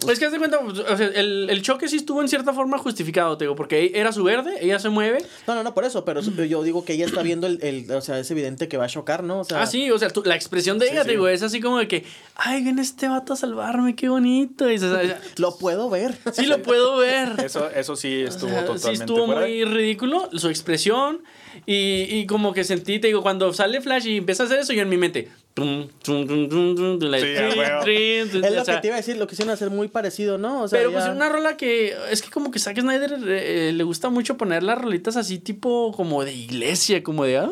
[0.10, 2.54] Es que haz de cuenta, pues, o sea, el, el choque sí estuvo en cierta
[2.54, 5.18] forma justificado, te digo, porque era su verde, ella se mueve.
[5.46, 8.00] no, no, no, por eso, pero yo digo que ella está viendo el, el- O
[8.02, 9.42] sea, es evidente que va a chocar, ¿no?
[9.42, 11.08] O sea, Ah, sí, o sea, tú- la expresión de Sí, ella, sí.
[11.08, 14.72] te digo, es así como de que, ay, viene este vato a salvarme, qué bonito.
[14.72, 16.16] Y, se- o sea, Lo puedo ver.
[16.32, 17.34] sí lo puedo ver.
[17.46, 21.22] Eso, eso sí estuvo O sea, totalmente sí estuvo fuera muy ridículo su expresión
[21.66, 24.72] y, y como que sentí, te digo, cuando sale Flash y empieza a hacer eso,
[24.74, 25.28] yo en mi mente...
[25.56, 27.80] tum, tum, tum, tum, tum, tum, like, Sí, a trin, huevo.
[27.84, 29.88] trin, trin, Es o lo sea, que te iba a decir, lo quisieron hacer muy
[29.88, 30.64] parecido, ¿no?
[30.64, 33.72] O sea, Pero ya- pues una rola que es que como que Zack Snyder eh,
[33.74, 37.38] le gusta mucho poner las rolitas así tipo como de iglesia, como de...
[37.38, 37.50] "Ah".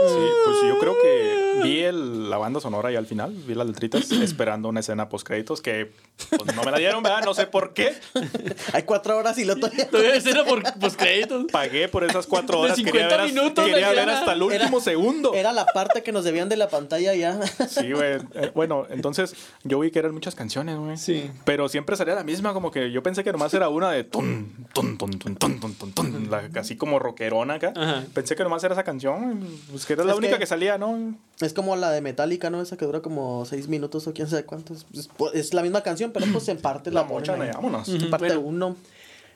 [0.00, 1.84] Sí, pues yo creo que vi mm.
[1.84, 5.62] el, la banda sonora y al final, vi las letritas esperando una escena post créditos
[5.62, 5.92] que
[6.28, 7.22] pues, no me la dieron, ¿verdad?
[7.24, 7.94] No sé por qué.
[8.72, 9.88] Hay cuatro horas y lo todavía.
[9.88, 11.46] Todavía escena por post créditos.
[11.50, 12.76] Pagué por esas cuatro horas.
[12.76, 15.34] De 50 quería ver, quería ver hasta el último era, segundo.
[15.34, 17.40] Era la parte que nos debían de la pantalla ya.
[17.68, 18.18] Sí, güey.
[18.34, 20.96] Eh, bueno, entonces yo vi que eran muchas canciones, güey.
[20.96, 21.30] Sí.
[21.44, 24.52] Pero siempre salía la misma, como que yo pensé que nomás era una de ton,
[24.72, 27.72] ton, ton, ton, ton, ton, ton, ton la, así como rockerona acá.
[27.74, 28.04] Ajá.
[28.14, 29.46] Pensé que nomás era esa canción.
[29.70, 30.46] Pues, que era la Es única que- que...
[30.46, 31.14] salía, ¿no?
[31.40, 32.60] Es como la de Metallica, ¿no?
[32.62, 34.86] Esa que dura como seis minutos o quién sabe cuántos.
[34.94, 37.88] Es, es la misma canción, pero pues en parte La la, mocha, vámonos.
[37.88, 38.40] En parte Bueno.
[38.40, 38.76] uno.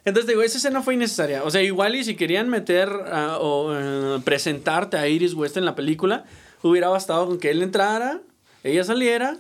[0.04, 1.44] Entonces digo, esa escena fue innecesaria.
[1.44, 5.66] O sea, igual y si querían meter ah, o eh, presentarte a Iris West en
[5.66, 6.24] la película,
[6.62, 8.20] hubiera bastado con que él entrara,
[8.64, 9.36] ella saliera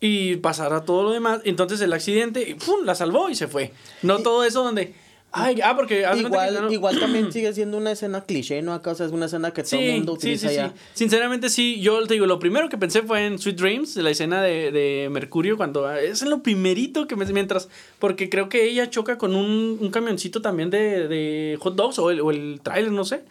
[0.00, 1.42] y pasara todo lo demás.
[1.44, 2.84] Entonces el accidente, y ¡pum!
[2.84, 3.72] la salvó y se fue.
[4.02, 4.94] No todo eso donde...
[5.32, 6.00] Ay, ah, porque...
[6.16, 8.72] Igual, que no- igual también sigue siendo una escena cliché, ¿no?
[8.72, 10.68] Acá o sea, es una escena que todo el mundo utiliza sí, ya.
[10.68, 10.74] sí.
[10.94, 11.80] Sinceramente, sí.
[11.80, 15.08] Yo te digo, lo primero que pensé fue en Sweet Dreams, la escena de, de
[15.10, 17.68] Mercurio, cuando es lo primerito que me mientras.
[17.98, 22.10] Porque creo que ella choca con un, un camioncito también de, de hot dogs o
[22.10, 23.22] el, o el trailer, no sé.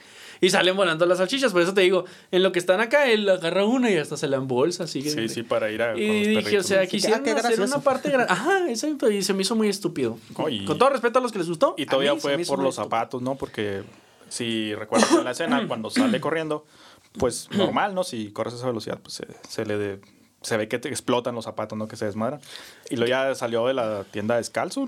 [0.41, 1.51] Y salen volando las salchichas.
[1.51, 4.27] Por eso te digo, en lo que están acá, él agarra una y hasta se
[4.27, 4.85] la embolsa.
[4.85, 5.93] Así que- Sí, sí, para ir a.
[5.93, 9.21] con Y los dije, o sea, quisieron Ah, hacer una parte gra- Ajá, eso y
[9.21, 10.17] se me hizo muy estúpido.
[10.33, 10.63] Con, Oye.
[10.65, 11.75] con todo respeto a los que les gustó.
[11.77, 12.71] Y todavía fue por los estúpido.
[12.71, 13.35] zapatos, ¿no?
[13.35, 13.83] Porque
[14.29, 16.65] si recuerdas en la escena, cuando sale corriendo,
[17.17, 18.03] pues normal, ¿no?
[18.03, 19.99] Si corres a esa velocidad, pues se, se le de-
[20.41, 21.87] se ve que te explotan los zapatos, ¿no?
[21.89, 22.39] Que se desmadran.
[22.89, 24.87] Y luego ya salió de la tienda descalzo,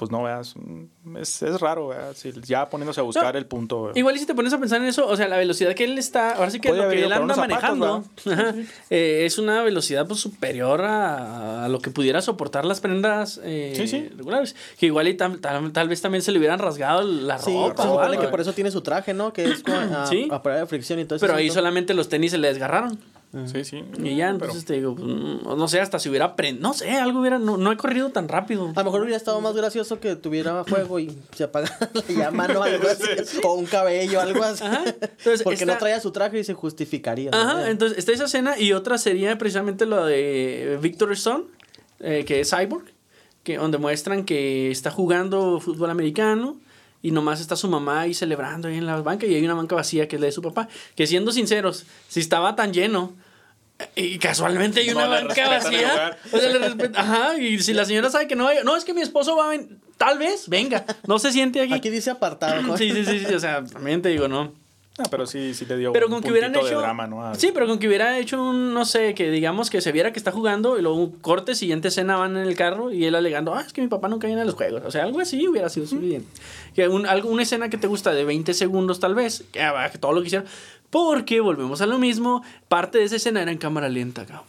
[0.00, 2.14] pues no veas, mm, es, es raro, ¿verdad?
[2.16, 3.92] Si ya poniéndose a buscar No, el punto.
[3.94, 5.98] Igual y si te pones a pensar en eso, o sea, la velocidad que él
[5.98, 8.04] está, ahora sí que Podría lo que él anda zapatos, manejando
[8.88, 13.74] eh, es una velocidad pues superior a, a lo que pudiera soportar las prendas eh,
[13.76, 14.08] Sí, sí.
[14.16, 14.56] regulares.
[14.78, 17.82] Que igual y tal, tal, tal vez también se le hubieran rasgado la Sí, ropa
[17.82, 18.22] se o supone algo.
[18.22, 19.34] que por eso tiene su traje, ¿no?
[19.34, 20.28] Que es con, a, Sí.
[20.30, 21.26] a prueba de fricción y todo eso.
[21.26, 22.98] Pero ahí solamente los tenis se le desgarraron.
[23.46, 23.84] Sí, sí.
[24.02, 26.74] Y ya, Pero- entonces te digo, pues, mm, no sé, hasta si hubiera prendido, no
[26.74, 28.72] sé, algo hubiera, no, no he corrido tan rápido.
[28.74, 32.48] A lo mejor hubiera estado más gracioso que tuviera fuego y se apagara la llama,
[32.48, 32.62] ¿no?
[32.64, 33.04] Algo así.
[33.44, 34.64] O un cabello, algo así.
[34.64, 34.82] Ajá.
[34.84, 37.30] Entonces, Porque esta- no traía su traje y se justificaría.
[37.30, 37.36] ¿no?
[37.38, 41.44] Ajá, entonces está esa escena y otra sería precisamente lo de Victor Stone,
[42.00, 42.86] eh, que es Cyborg,
[43.44, 46.56] que, donde muestran que está jugando fútbol americano
[47.02, 49.74] y nomás está su mamá ahí celebrando ahí en la banca y hay una banca
[49.74, 50.68] vacía que es la de su papá.
[50.94, 53.14] Que siendo sinceros, si estaba tan lleno
[53.96, 56.18] eh, y casualmente hay No una banca vacía, lugar.
[56.32, 58.84] o sea, le respet- ajá, y si la señora sabe que no vaya, no, es
[58.84, 61.72] que mi esposo va a venir, tal vez, venga, no se siente aquí.
[61.72, 62.60] Aquí dice apartado.
[62.62, 62.76] ¿no?
[62.78, 64.52] Sí, sí, sí, sí, o sea, también te digo, no.
[65.00, 66.64] Ah, pero sí, sí le dio Pero un con que hubieran hecho.
[66.66, 67.24] de drama, ¿no?
[67.24, 70.12] Al- Sí, pero con que hubiera hecho un, no sé, que digamos que se viera
[70.12, 73.54] que está jugando y luego corte, siguiente escena van en el carro y él alegando,
[73.54, 74.82] ah, es que mi papá nunca viene a los juegos.
[74.84, 76.28] O sea, algo así hubiera sido suficiente.
[76.74, 79.88] Que un, algo, una escena que te gusta de 20 segundos, tal vez, que, ah,
[79.90, 80.46] que todo lo que hicieron.
[80.90, 84.44] Porque volvemos a lo mismo, parte de esa escena era en cámara lenta, cabrón.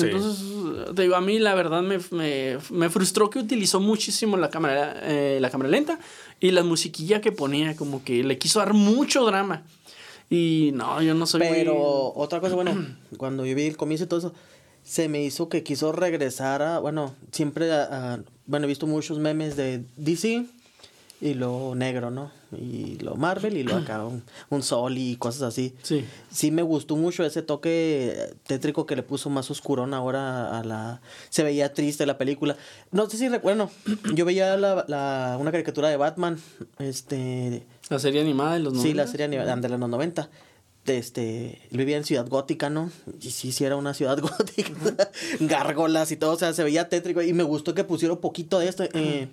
[0.00, 0.06] Sí.
[0.10, 4.50] Entonces, te digo, a mí la verdad me, me, me frustró que utilizó muchísimo la
[4.50, 5.98] cámara, eh, la cámara lenta
[6.40, 9.62] y la musiquilla que ponía, como que le quiso dar mucho drama.
[10.28, 12.72] Y no, yo no soy muy- Pero otra cosa, bueno,
[13.16, 14.32] cuando yo vi el comienzo y todo eso,
[14.82, 19.18] se me hizo que quiso regresar a, bueno, siempre, a, a- bueno, he visto muchos
[19.18, 20.46] memes de DC
[21.20, 22.30] y lo negro, ¿no?
[22.56, 25.74] Y lo Marvel y lo acá, un, un sol y cosas así.
[25.82, 26.04] Sí.
[26.30, 31.00] Sí me gustó mucho ese toque tétrico que le puso más oscurón ahora a la...
[31.28, 32.56] Se veía triste la película.
[32.90, 33.70] No sé si recuerdo,
[34.14, 36.38] yo veía la, la- una caricatura de Batman,
[36.78, 37.64] este...
[37.88, 39.10] La serie animada de los Sí, la 90s.
[39.10, 40.30] serie animada de los 90.
[40.86, 42.90] este, vivía en Ciudad Gótica, ¿no?
[43.20, 47.22] Y sí, sí era una ciudad gótica, gárgolas y todo, o sea, se veía tétrico
[47.22, 48.84] y me gustó que pusieron poquito de esto.
[48.94, 49.28] eh,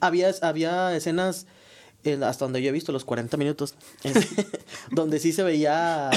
[0.00, 1.46] había, había escenas,
[2.04, 3.74] eh, hasta donde yo he visto, los 40 minutos,
[4.04, 4.28] es-
[4.90, 6.10] donde sí se veía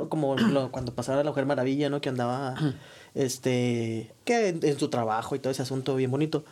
[0.00, 2.00] uh, como lo- cuando pasaba la Mujer Maravilla, ¿no?
[2.00, 2.54] Que andaba,
[3.14, 6.44] este, que en, en su trabajo y todo ese asunto bien bonito,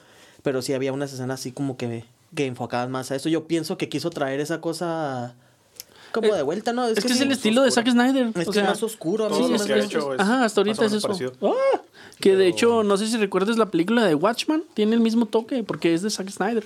[0.42, 2.04] pero sí había unas escenas así como que,
[2.34, 3.28] que enfocaban más a eso.
[3.28, 5.34] Yo pienso que quiso traer esa cosa...
[6.12, 6.88] Como Eh, de vuelta, ¿no?
[6.88, 8.32] Es, que es sí, el estilo de Zack Snyder.
[8.34, 9.76] es o que sea, es más oscuro, a mí todo sí lo me que ha
[9.84, 11.06] hecho es Ajá, hasta ahorita es eso.
[11.06, 11.32] parecido.
[11.42, 11.80] Ah,
[12.20, 15.62] que de hecho, no sé si recuerdas la película de Watchman, tiene el mismo toque
[15.62, 16.64] porque es de Zack Snyder.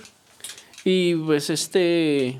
[0.83, 2.39] Y pues este...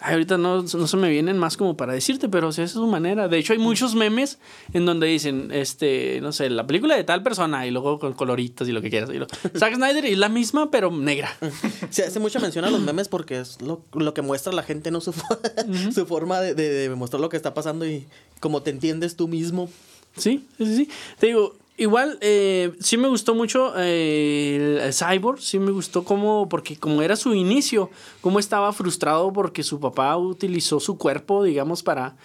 [0.00, 2.72] ay, ahorita no, no se me vienen más como para decirte, pero o sea, esa
[2.72, 3.26] es su manera.
[3.28, 4.38] De hecho, hay muchos memes
[4.74, 8.68] en donde dicen, este, no sé, la película de tal persona y luego con coloritos
[8.68, 9.08] y lo que quieras.
[9.10, 9.26] Y lo,
[9.56, 11.34] Zack Snyder es la misma, pero negra.
[11.90, 14.90] Se hace mucha mención a los memes porque es lo, lo que muestra la gente,
[14.90, 15.14] no su,
[15.94, 18.06] su forma de, de- de mostrar lo que está pasando y
[18.40, 19.70] como te entiendes tú mismo.
[20.16, 20.88] Sí, sí, sí.
[21.18, 26.48] Te digo, igual, eh, sí me gustó mucho eh, el Cyborg, sí me gustó como,
[26.48, 31.82] porque como era su inicio, como estaba frustrado porque su papá utilizó su cuerpo, digamos,
[31.82, 32.16] para,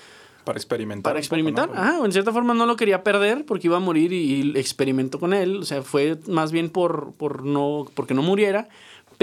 [0.44, 1.04] Para experimentar.
[1.04, 1.70] para poco, experimentar.
[1.70, 1.76] ¿no?
[1.80, 5.20] Ajá, en cierta forma no lo quería perder porque iba a morir y, y experimentó
[5.20, 5.58] con él.
[5.58, 8.68] O sea, fue más bien por, por no, porque no muriera,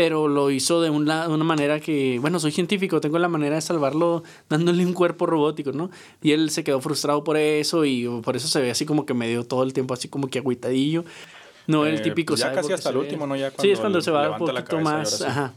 [0.00, 3.56] pero lo hizo de una, de una manera que, bueno, soy científico, tengo la manera
[3.56, 5.90] de salvarlo dándole un cuerpo robótico, ¿no?
[6.22, 9.12] Y él se quedó frustrado por eso y por eso se ve así como que
[9.12, 11.04] medio todo el tiempo así como que agüitadillo.
[11.66, 13.36] No el Eh, típico pues ya cyborg casi que hasta el último, ¿no?
[13.36, 15.20] Ya sí, es cuando se va un poquito cabeza más.
[15.20, 15.52] Ajá.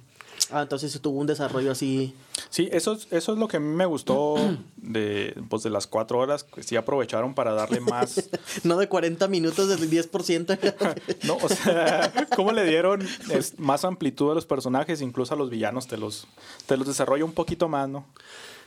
[0.55, 2.13] Ah, entonces sí tuvo un desarrollo así.
[2.51, 4.35] Sí, eso es, eso es lo que a mí me gustó
[4.77, 6.43] de, pues, de las cuatro horas.
[6.43, 8.29] Que sí aprovecharon para darle más.
[8.63, 11.23] No de 40 minutos del 10%.
[11.23, 15.49] no, o sea, cómo le dieron es, más amplitud a los personajes, incluso a los
[15.49, 16.27] villanos, te los,
[16.67, 18.05] te los desarrolla un poquito más, ¿no?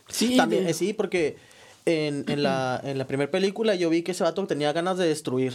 [0.08, 1.36] Sí, También, de- eh, sí, porque
[1.88, 5.06] en, en la, en la primera película yo vi que ese vato tenía ganas de
[5.06, 5.52] destruir.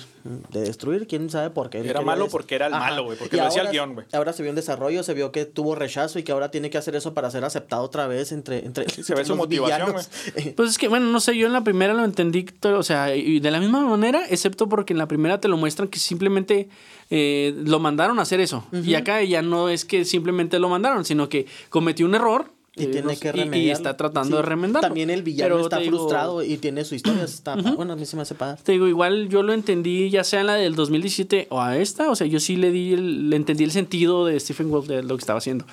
[0.50, 1.80] De destruir, quién sabe por qué.
[1.80, 3.94] Era malo des- porque era el malo, güey, porque Y lo decía el ahora- guion,
[3.96, 4.08] güey.
[4.14, 6.78] Ahora se vio un desarrollo, se vio que tuvo rechazo y que ahora tiene que
[6.78, 10.10] hacer eso para ser aceptado otra vez entre, entre, se ve su motivación, villanos.
[10.56, 13.14] Pues es que, bueno, no sé, yo en la primera lo entendí, todo, o sea,
[13.14, 16.70] y de la misma manera, excepto porque en la primera te lo muestran que simplemente
[17.10, 18.66] eh, lo mandaron a hacer eso.
[18.72, 22.52] Y acá ya no es que simplemente lo mandaron, sino que cometió un error.
[22.74, 23.58] Y eh, tiene no que y- remediarlo.
[23.58, 24.42] y, está tratando Sí.
[24.44, 24.88] de remendarlo.
[24.88, 27.24] También el villano Pero está digo, frustrado y tiene su historia.
[27.26, 28.62] Está, Bueno, a mí se me hace padre.
[28.64, 32.10] Te digo, igual yo lo entendí ya sea en la del 2017 o a esta,
[32.10, 35.04] o sea, yo sí le di, el- le entendí el sentido de Stephen Wolf de
[35.04, 35.66] lo que estaba haciendo.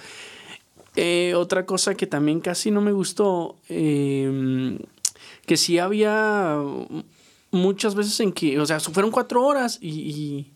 [0.97, 4.77] Eh, otra cosa que también casi no me gustó, eh,
[5.47, 6.57] que sí había
[7.53, 9.89] muchas veces en que, o sea, fueron cuatro horas y...
[9.91, 10.47] y,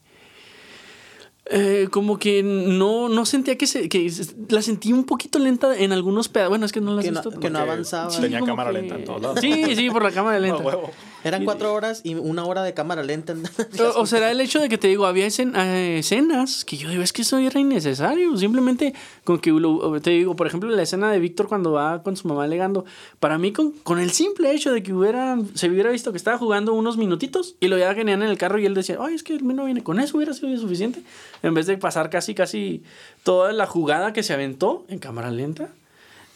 [1.47, 5.77] eh, como que no, no sentía que se que se- la sentí un poquito lenta
[5.77, 6.51] en algunos pedazos.
[6.51, 8.11] Bueno, es que no las he Que no- visto que no avanzaba.
[8.11, 9.41] Sí, Tenía cámara que- lenta en todos lados.
[9.41, 10.63] Sí, sí, por la cámara lenta.
[10.63, 10.91] huevo.
[11.25, 13.35] Eran cuatro horas y una hora de cámara lenta.
[13.97, 17.03] O, o será el hecho de que te digo, había eh, escenas que yo digo,
[17.03, 18.37] es que eso era innecesario.
[18.37, 22.17] Simplemente con que, lo- te digo, por ejemplo, la escena de Víctor cuando va con
[22.17, 22.85] su mamá alegando,
[23.21, 26.39] para mí, con, con el simple hecho de que hubiera, se hubiera visto que estaba
[26.39, 29.23] jugando unos minutitos y lo ya venían en el carro y él decía, ay, es
[29.23, 31.03] que el no viene con eso, hubiera sido suficiente.
[31.43, 32.83] En vez de pasar casi, casi
[33.23, 35.69] toda la jugada que se aventó en cámara lenta.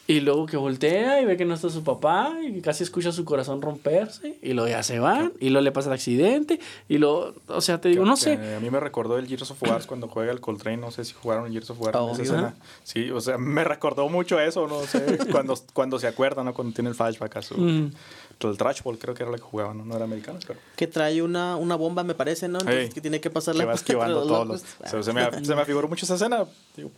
[0.09, 3.25] Y luego que voltea y ve que no está su papá y casi escucha su
[3.25, 7.33] corazón romperse y luego ya se van y luego le pasa el accidente y luego,
[7.47, 8.55] o sea, te digo, Que- no que sé.
[8.55, 10.77] A mí me recordó el Gears of War cuando juega el Coltrane.
[10.77, 12.23] No sé si jugaron el Gears of War en esa Obvio.
[12.23, 12.55] escena.
[12.85, 14.65] Sí, o sea, me recordó mucho eso.
[14.67, 15.17] No sé.
[15.31, 16.53] cuando, cuando se acuerda, ¿no?
[16.53, 17.55] Cuando tiene el flashback a su.
[17.57, 17.91] Mm.
[18.39, 19.83] El Trash Ball, creo que era lo que jugaba, ¿no?
[19.83, 20.59] No era americano, pero.
[20.75, 22.59] que trae una, una bomba, me parece, ¿no?
[22.59, 24.61] Entonces Ey, que tiene que Que pasarla va entre esquivando todos los.
[24.85, 26.45] se, se me, se me afiguró mucho esa escena.
[26.77, 26.91] Digo,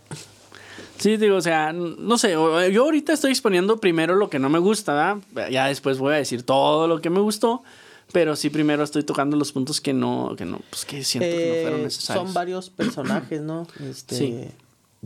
[1.00, 4.50] Sí, digo, o sea, no sé, o- yo ahorita estoy exponiendo primero lo que no
[4.50, 4.94] me gusta,
[5.34, 5.50] ¿verdad?
[5.50, 7.64] Ya después voy a decir todo lo que me gustó,
[8.12, 11.46] pero sí primero estoy tocando los puntos que no, que no, pues que siento que
[11.46, 12.26] no Eh, fueron necesarios.
[12.26, 13.66] son varios personajes, ¿no?
[13.90, 14.48] Este, Sí.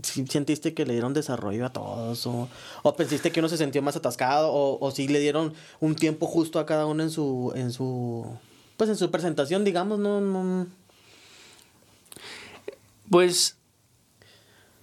[0.02, 2.26] si ¿Sentiste que le dieron desarrollo a todos?
[2.26, 2.50] ¿O,
[2.82, 4.52] o pensaste que uno se sintió más atascado?
[4.52, 7.54] ¿O, o si le dieron un tiempo justo a cada uno en su...
[7.56, 8.26] En su
[8.78, 10.66] pues en su presentación, digamos, no, no
[13.12, 13.56] Pues,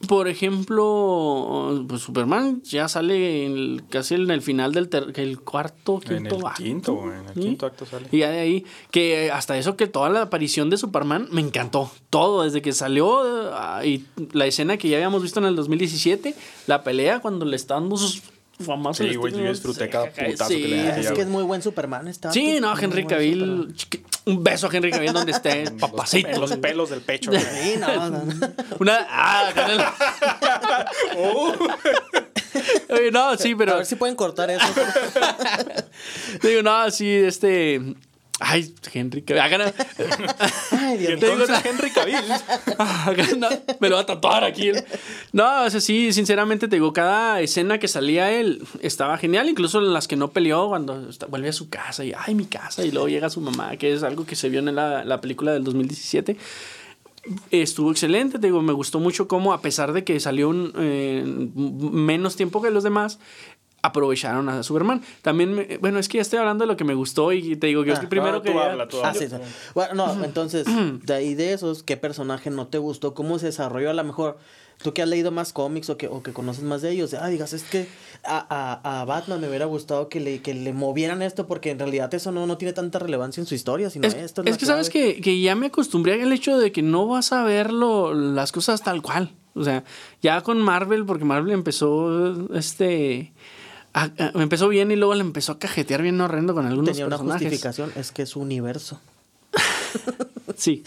[0.08, 5.40] por ejemplo, pues Superman ya sale en el- casi en el final del ter- el
[5.40, 7.40] cuarto, en quinto el acto, quinto, en el ¿sí?
[7.40, 8.08] quinto acto sale.
[8.10, 11.90] Y ya de ahí, que hasta eso que toda la aparición de Superman me encantó.
[12.08, 13.20] Todo, desde que salió
[13.54, 16.34] ah, y la escena que ya habíamos visto en el 2017,
[16.66, 18.22] la pelea cuando le está dando sus
[18.64, 19.06] famosos...
[19.06, 20.98] Sí, güey, yo disfruté cada putazo que le Sí, da.
[20.98, 22.08] Es que es muy buen Superman.
[22.08, 23.74] Está Sí, no, Henry Cavill.
[24.26, 26.40] Un beso a Henry Cavill donde esté, papacito.
[26.40, 27.32] Los pelos del pecho.
[27.32, 28.52] Sí, no, no, no.
[28.78, 29.06] Una.
[29.08, 29.50] Ah,
[32.90, 33.74] Oye, no, sí, pero.
[33.74, 34.64] A ver si pueden cortar eso.
[36.42, 37.80] Digo, no, sí, este.
[38.40, 39.60] Ay, Henry, hagan.
[40.72, 41.30] Ay, Dios mío.
[41.32, 42.16] entonces Henry Cavill.
[43.80, 44.70] Me lo va a tatuar aquí.
[45.32, 49.80] No, o sea, sí, sinceramente te digo, cada escena que salía él estaba genial, incluso
[49.80, 52.90] las que no peleó cuando está- vuelve a su casa y, ay, mi casa, y
[52.90, 55.62] luego llega su mamá, que es algo que se vio en la, la película del
[55.64, 56.36] 2017.
[57.50, 61.22] Estuvo excelente, te digo, me gustó mucho cómo, a pesar de que salió un, eh,
[61.54, 63.18] menos tiempo que los demás,
[63.82, 65.02] aprovecharon a Superman.
[65.22, 67.66] También, me- bueno, es que ya estoy hablando de lo que me gustó y te
[67.68, 68.10] digo, yo es que Ah.
[68.10, 69.20] primero No, tú quería- habla, tú Ah, habla.
[69.20, 69.36] sí, sí.
[69.74, 70.66] Bueno, no, entonces,
[71.02, 73.14] de ahí de esos, ¿qué personaje no te gustó?
[73.14, 73.90] ¿Cómo se desarrolló?
[73.90, 74.38] A lo mejor
[74.82, 77.28] tú que has leído más cómics o que, o que conoces más de ellos, ah,
[77.28, 77.86] digas, es que
[78.24, 81.78] a, a, a Batman me hubiera gustado que le, que le movieran esto porque en
[81.78, 84.42] realidad eso no, no tiene tanta relevancia en su historia, sino Es, esto.
[84.44, 87.44] es que sabes que, que ya me acostumbré al hecho de que no vas a
[87.44, 89.32] ver lo- las cosas tal cual.
[89.54, 89.84] O sea,
[90.22, 93.32] ya con Marvel, porque Marvel empezó este.
[93.92, 97.06] A- a- empezó bien y luego le empezó a cajetear bien horrendo con algunos Tenía
[97.06, 97.42] una personajes.
[97.48, 99.00] justificación, es que es su universo.
[100.56, 100.82] Sí.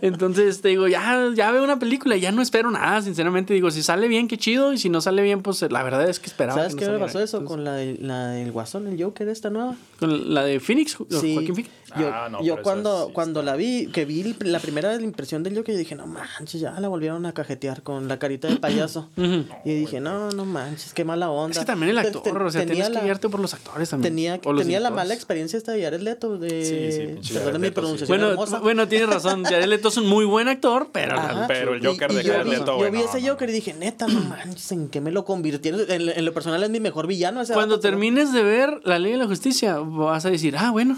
[0.00, 3.52] Entonces te digo, ya, ya veo una película ya no espero nada, sinceramente.
[3.52, 4.72] Digo, si sale bien, qué chido.
[4.72, 6.58] Y si no sale bien, pues la verdad es que esperaba.
[6.58, 9.02] ¿Sabes que qué no me pasó eso Entonces, con la, de- la del Guasón, el
[9.02, 9.76] Joker, esta nueva?
[9.98, 11.70] con la de Phoenix, Sí, Joaquin Phoenix.
[11.98, 15.56] Yo, Ah, no, yo cuando, sí cuando la vi, que vi la primera impresión del
[15.56, 19.08] Joker, yo dije, no manches, ya la volvieron a cajetear con la carita de payaso.
[19.64, 21.52] Y dije, no, no manches, qué mala onda.
[21.52, 23.54] Es que también el actor, te- o sea, tenía tienes que la- guiarte por los
[23.54, 24.12] actores también.
[24.14, 26.38] Tenía, tenía la mala experiencia esta de Jared Leto.
[26.38, 27.70] De, Sí, sí, Jared mi Leto, sí.
[27.74, 28.58] pronunciación Bueno, hermosa.
[28.60, 29.44] bueno, tienes razón.
[29.44, 31.44] Jared Leto es un muy buen actor, pero la- Ajá.
[31.48, 33.28] Pero el Joker Y- de y yo Jared vi- Leto, Yo vi ese.
[33.28, 35.80] Joker y dije, neta, no manches, ¿en qué me lo convirtieron?
[35.88, 37.40] En, en lo personal es mi mejor villano.
[37.40, 40.56] Ese Cuando vato, pero- termines de ver La Ley de la Justicia, vas a decir,
[40.58, 40.96] ah, bueno,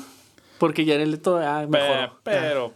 [0.65, 2.19] porque Jared Leto ah, mejoró.
[2.23, 2.73] Pero.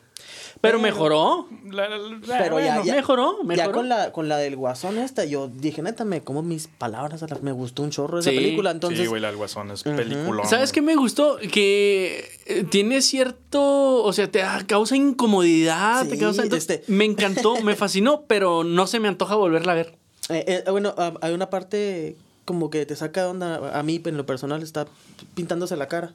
[0.61, 1.47] Pero mejoró.
[1.71, 3.73] la- la- la- Pero ya, bueno, ya, mejoró, Ya mejoró.
[3.73, 7.53] con la, con la del guasón esta, yo dije, neta, me como mis palabras, me
[7.53, 8.73] gustó un chorro esa Sí, película.
[8.73, 10.47] Entonces, sí, güey, la del Guasón es peliculón.
[10.49, 11.39] ¿Sabes qué me gustó?
[11.53, 16.43] Que eh, tiene cierto, o sea, te da- causa incomodidad, te Sí, causa...
[16.43, 19.95] entonces, este- Me encantó, me fascinó, pero no se me antoja volverla a ver.
[20.29, 23.79] eh, eh, bueno, ah, hay una parte como que te saca de onda.
[23.79, 24.87] A mí, en lo personal, está
[25.35, 26.15] pintándose la cara.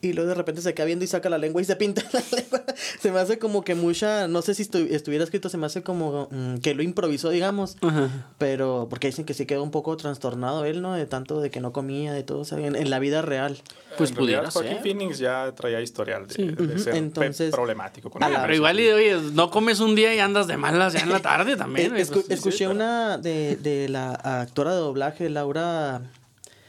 [0.00, 2.22] Y luego de repente se queda viendo y saca la lengua y se pinta la
[2.36, 2.62] lengua.
[3.00, 5.82] Se me hace como que mucha, no sé si estu- estuviera escrito, se me hace
[5.82, 7.76] como mm, que lo improvisó, digamos.
[7.80, 8.08] Ajá.
[8.38, 10.92] Pero porque dicen que sí quedó un poco trastornado él, ¿no?
[10.94, 13.58] De tanto de que no comía, de todo, o sea, en, en la vida real.
[13.96, 14.82] Pues en realidad, pudiera Joaquin ser.
[14.82, 16.44] Phoenix ya traía historial de, Sí.
[16.46, 18.32] de Ujú, ser entonces, problemático con a él.
[18.34, 21.10] la- Pero igual, y, oye, no comes un día y andas de malas ya en
[21.10, 21.92] la tarde también.
[21.96, 26.02] Escu- pues, escuché una de, de la actora de doblaje, Laura...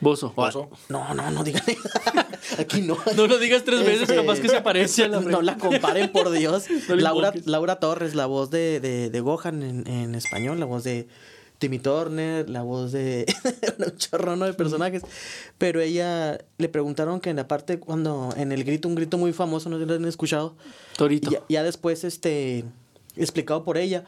[0.02, 0.34] Bozo.
[0.36, 0.70] Oso.
[0.88, 1.62] No, no, no digan
[2.60, 2.98] Aquí no.
[3.16, 6.12] No lo digas tres veces, Este, capaz que se aparece a la No la comparen,
[6.12, 6.66] por Dios.
[6.88, 11.08] No Laura, Torres, la voz de, de, de Gohan en, en español, la voz de
[11.58, 13.26] Timmy Turner, la voz de
[13.78, 15.04] un chorrono de personajes.
[15.58, 19.34] Pero ella le preguntaron que en la parte cuando, en el grito, un grito muy
[19.34, 20.56] famoso, no sé si lo han escuchado.
[20.96, 21.30] Torito.
[21.30, 22.64] Ya, ya después, este,
[23.18, 24.06] explicado por ella,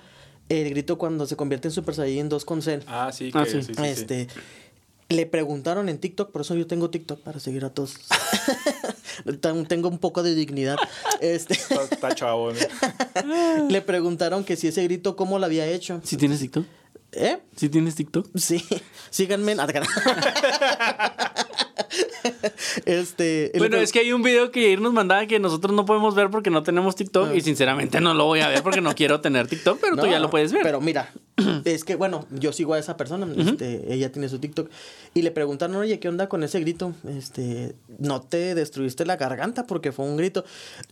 [0.47, 2.82] el grito cuando se convierte en Super Saiyan 2 con Cell.
[2.88, 3.63] Ah, sí, que Ah, sí, sí.
[3.63, 4.27] sí, sí, este,
[5.12, 7.95] le preguntaron en TikTok, por eso yo tengo TikTok para seguir a todos.
[9.67, 10.78] Tengo un poco de dignidad.
[11.19, 12.52] Este, Está, está chavo.
[12.54, 13.69] ¿no?
[13.69, 16.02] le preguntaron que si ese grito cómo lo había hecho.
[16.04, 16.65] ¿Sí tienes TikTok?
[17.12, 17.39] ¿Eh?
[17.56, 18.28] ¿Sí tienes TikTok?
[18.36, 18.63] Sí,
[19.10, 19.52] síganme.
[19.52, 19.60] en-
[22.86, 26.15] este, Bueno, es que hay un video que Yair nos mandaba que nosotros no podemos
[26.15, 29.19] ver porque no tenemos TikTok y sinceramente no lo voy a ver porque no quiero
[29.21, 30.63] tener TikTok, pero tú ya lo puedes ver.
[30.63, 31.12] Pero mira,
[31.65, 34.69] es que bueno, yo sigo a esa persona, este, ella tiene su TikTok
[35.13, 36.93] y le preguntaron, "Oye, ¿qué onda con ese grito?
[37.08, 40.43] Este, no te destruiste la garganta porque fue un grito."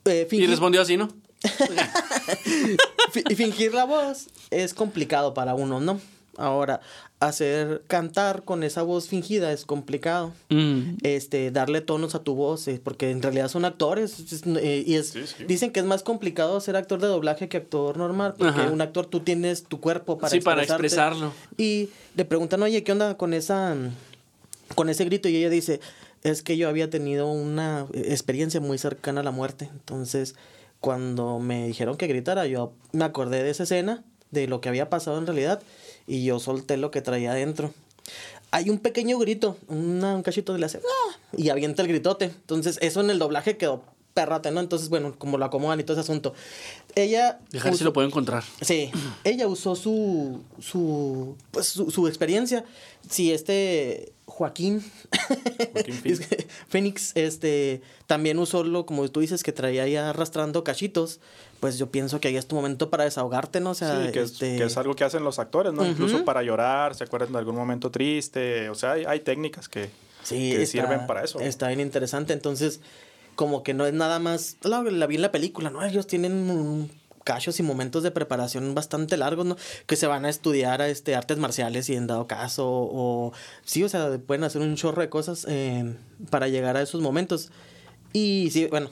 [0.05, 1.09] Eh, y respondió así, ¿no?
[3.29, 5.99] y fingir la voz es complicado para uno, ¿no?
[6.39, 6.79] Ahora,
[7.19, 10.31] hacer cantar con esa voz fingida es complicado.
[10.49, 10.95] Mm.
[11.03, 14.19] Este, darle tonos a tu voz, eh, porque en realidad son actores.
[14.31, 15.43] es- eh, y es, Sí, sí.
[15.45, 18.71] dicen que es más complicado ser actor de doblaje que actor normal, porque Ajá.
[18.71, 21.33] un actor tú tienes tu cuerpo para Sí, para expresarlo.
[21.57, 23.75] Y le preguntan, oye, ¿qué onda con esa
[24.75, 25.27] con ese grito?
[25.29, 25.79] Y ella dice,
[26.23, 29.69] es que yo había tenido una experiencia muy cercana a la muerte.
[29.73, 30.35] Entonces,
[30.79, 34.89] cuando me dijeron que gritara, yo me acordé de esa escena, de lo que había
[34.89, 35.59] pasado en realidad,
[36.09, 37.73] y yo solté lo que traía adentro.
[38.51, 42.25] Hay un pequeño grito, un cachito de le hace, "Ah", y avienta el gritote.
[42.25, 43.83] Entonces, eso en el doblaje quedó
[44.19, 44.59] perrote, ¿no?
[44.59, 46.33] Entonces, bueno, como lo acomodan y todo ese asunto.
[46.95, 47.39] Ella...
[47.51, 48.43] Dejar si lo puedo encontrar.
[48.61, 48.91] Sí,
[49.23, 52.65] ella usó su, su, pues, su, su experiencia.
[53.09, 54.83] Si este Joaquín,
[55.73, 56.21] Joaquín es
[56.67, 61.19] Phoenix, este, también usó lo, como tú dices, que traía ya arrastrando cachitos,
[61.59, 63.71] pues yo pienso que ahí es tu momento para desahogarte, ¿no?
[63.71, 65.85] O sea, Sí, que es, este, que es algo que hacen los actores, ¿no?
[65.85, 68.69] Incluso para llorar, se acuerdan de algún momento triste.
[68.69, 69.89] O sea, hay, hay técnicas que,
[70.23, 71.39] sí, que está- sirven para eso.
[71.39, 72.81] Está bien interesante, entonces,
[73.39, 75.81] como que no es nada más, la, la vi en la película, ¿no?
[75.81, 76.91] Ellos tienen un
[77.23, 79.55] cachos y momentos de preparación bastante largos, ¿no?
[79.85, 83.31] Que se van a estudiar a este artes marciales y en dado caso, o
[83.63, 85.95] sí, o sea, pueden hacer un chorro de cosas eh,
[86.29, 87.49] para llegar a esos momentos.
[88.11, 88.89] Y sí, bueno,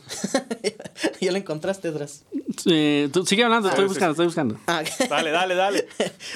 [1.19, 2.23] ya lo encontraste, Dras.
[2.67, 4.57] Eh, tú sigue hablando, estoy sí, buscando, estoy buscando.
[4.65, 5.87] Ah, Dale, dale, dale.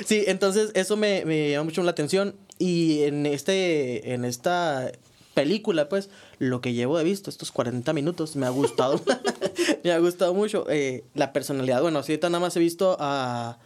[0.05, 2.35] sí, entonces eso me, me llamó mucho la atención.
[2.59, 4.91] Y en este, en esta
[5.33, 6.09] película, pues,
[6.39, 8.99] lo que llevo de visto, estos 40 minutos, me ha gustado.
[9.83, 10.65] me ha gustado mucho.
[10.69, 11.81] eh, la personalidad.
[11.81, 13.57] Bueno, ahorita nada más he visto a,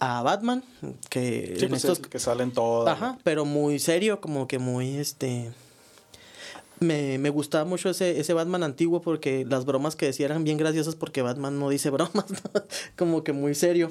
[0.00, 0.62] a Batman,
[1.08, 2.00] que Sí, en pues estos.
[2.00, 2.94] es que salen todas.
[2.96, 5.50] Ajá, pero muy serio, como que muy este.
[6.80, 10.58] Me, me gustaba mucho ese, ese Batman antiguo porque las bromas que decía eran bien
[10.58, 12.62] graciosas porque Batman no dice bromas, ¿no?
[12.96, 13.90] como que muy serio.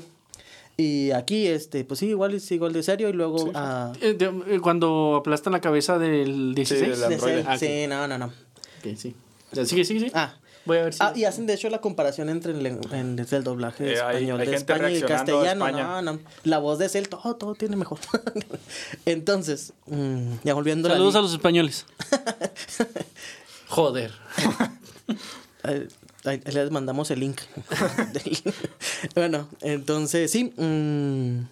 [0.75, 3.09] Y aquí, este, pues sí, igual es igual de serio.
[3.09, 6.99] Y luego ah, Eh, de- eh, cuando aplastan la cabeza del 16.
[6.99, 8.25] del de ser- Ah, sí, no, no, no.
[8.25, 9.15] Ok, sí.
[9.51, 10.11] Sigue, sigue, sigue.
[10.15, 10.33] Ah.
[10.65, 10.99] Voy a ver si.
[11.03, 14.15] Ah, y hacen de hecho la comparación entre el, en- desde el doblaje Eh, hay-
[14.15, 15.67] español hay de gente España y castellano.
[15.67, 15.83] España.
[15.83, 16.19] No, no.
[16.45, 17.99] La voz de Cel, todo, todo tiene mejor.
[19.05, 21.85] Entonces, mm, ya volviendo a la Saludos a los españoles.
[23.67, 24.11] Joder.
[26.25, 27.41] Ahí- les mandamos el link.
[29.15, 30.53] Bueno, entonces sí.
[30.57, 31.45] mm,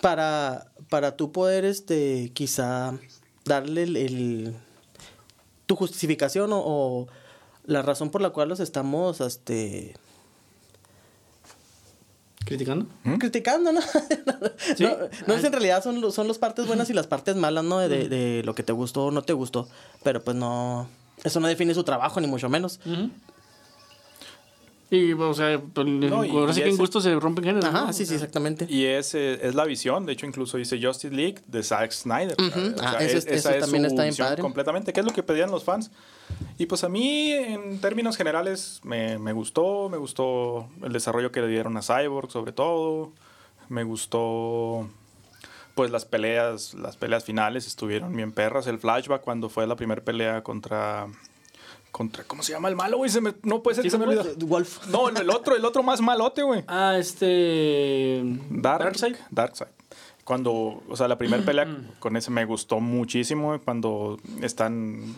[0.00, 2.94] para, para tú poder, este, quizá
[3.44, 4.54] darle el, el-
[5.66, 7.08] tu justificación o, o
[7.66, 9.94] la razón por la cual los estamos, este,
[12.44, 12.86] ¿Criticando?
[13.20, 13.80] criticando, ¿no?
[14.76, 14.82] Sí.
[14.84, 14.90] no,
[15.28, 17.78] no es en realidad son, los- son las partes buenas y las partes malas, ¿no?
[17.78, 19.68] De, de lo que te gustó o no te gustó.
[20.02, 20.88] Pero pues no,
[21.22, 22.80] eso no define su trabajo, ni mucho menos.
[24.94, 27.64] Y, o sea, pues, No, y- ahora sí que en gusto se rompen géneros.
[27.64, 27.92] Ajá, ¿no?
[27.94, 28.66] sí, sí, exactamente.
[28.68, 32.36] Y es, eh, es la visión, de hecho incluso dice Justice League de Zack Snyder.
[32.38, 32.60] Ujú.
[32.76, 34.42] O Ah, sea, eso es- es- esa es también su está bien visión padre.
[34.42, 35.90] Completamente, que es lo que pedían los fans.
[36.58, 41.40] Y pues a mí, en términos generales, me, me gustó, me gustó el desarrollo que
[41.40, 43.12] le dieron a Cyborg sobre todo,
[43.70, 44.90] me gustó
[45.74, 50.04] pues las peleas, las peleas finales estuvieron bien perras, el flashback cuando fue la primera
[50.04, 51.06] pelea contra...
[51.92, 53.10] Contra, ¿Cómo se llama el malo, güey?
[53.10, 54.24] Se me- no puede ser que se me olvidó.
[54.46, 54.86] Wolf.
[54.88, 56.64] No, el otro, el otro más malote, güey.
[56.68, 58.22] Ah, este.
[58.50, 59.16] Dark, Darkseid.
[59.30, 59.68] Darkseid.
[60.24, 61.66] Cuando, o sea, la primera pelea
[61.98, 63.60] con ese me gustó muchísimo.
[63.62, 65.14] Cuando están,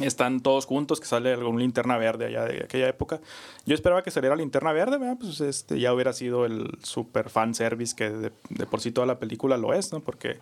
[0.00, 3.20] están todos juntos, que sale algún linterna verde allá de aquella época.
[3.64, 5.18] Yo esperaba que saliera linterna verde, ¿verdad?
[5.20, 9.06] Pues este, ya hubiera sido el super fan service que de, de por sí toda
[9.06, 10.00] la película lo es, ¿no?
[10.00, 10.38] Porque,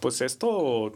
[0.00, 0.92] pues esto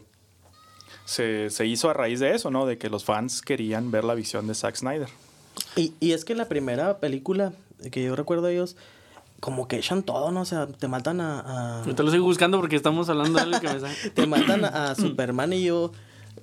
[1.05, 2.65] se, se hizo a raíz de eso, ¿no?
[2.65, 5.09] De que los fans querían ver la visión de Zack Snyder.
[5.75, 7.53] Y, y es que en la primera película
[7.91, 8.75] que yo recuerdo ellos,
[9.39, 10.41] como que echan todo, ¿no?
[10.41, 11.39] O sea, te matan a...
[11.41, 13.95] a- Ahorita lo sigo buscando porque estamos hablando de algo que me sale.
[14.13, 15.91] te matan a, a Superman y yo...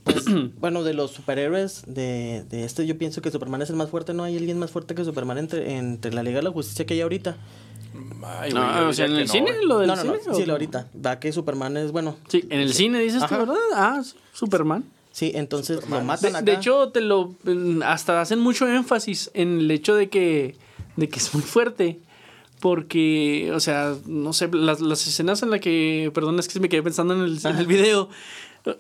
[0.05, 0.25] Pues,
[0.59, 4.15] bueno, de los superhéroes de, de este, yo pienso que Superman es el más fuerte.
[4.15, 6.95] No hay alguien más fuerte que Superman entre, entre la Liga de la Justicia que
[6.95, 7.37] hay ahorita.
[8.25, 10.13] Ay, No, güey, o sea, en el no, cine, lo del No, no, no.
[10.19, 10.35] cine.
[10.35, 10.47] Sí, ¿o?
[10.47, 10.89] lo ahorita.
[11.05, 12.17] Va que Superman es, bueno.
[12.29, 13.57] Sí, en el cine dices tú, ¿verdad?
[13.75, 14.85] Ah, sí, Superman.
[15.11, 16.43] Sí, entonces lo matan De, acá.
[16.43, 17.35] de hecho, te lo
[17.85, 20.57] hasta hacen mucho énfasis en el hecho de que
[20.97, 21.99] de que es muy fuerte.
[22.61, 26.69] Porque, o sea, no sé, las, las escenas en las que, perdón, es que me
[26.69, 28.09] quedé pensando en el, en el video.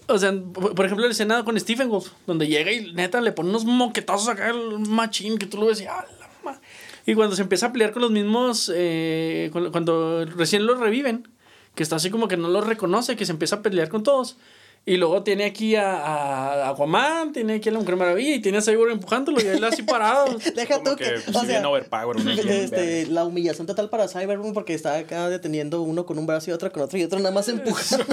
[0.06, 3.50] O sea, por ejemplo, la escena con Stephen Wolf, donde llega y neta le pone
[3.50, 6.60] unos moquetazos acá al machín que tú lo ves y, "Ah, la ma-".
[7.04, 11.26] Y cuando se empieza a pelear con los mismos, eh, cuando, cuando recién los reviven,
[11.74, 14.36] que está así como que no los reconoce, que se empieza a pelear con todos.
[14.84, 18.58] Y luego tiene aquí a, a Aquaman, tiene aquí a la Mujer Maravilla y tiene
[18.58, 20.36] a Cyborg empujándolo y él así parado.
[20.56, 22.30] Deja Como tú que que, pues, o sí, bien sea, overpower, ¿no?
[22.32, 26.52] este, la humillación total para Cyberpunk porque está acá deteniendo uno con un brazo y
[26.52, 28.06] otro con otro y otro nada más empujando.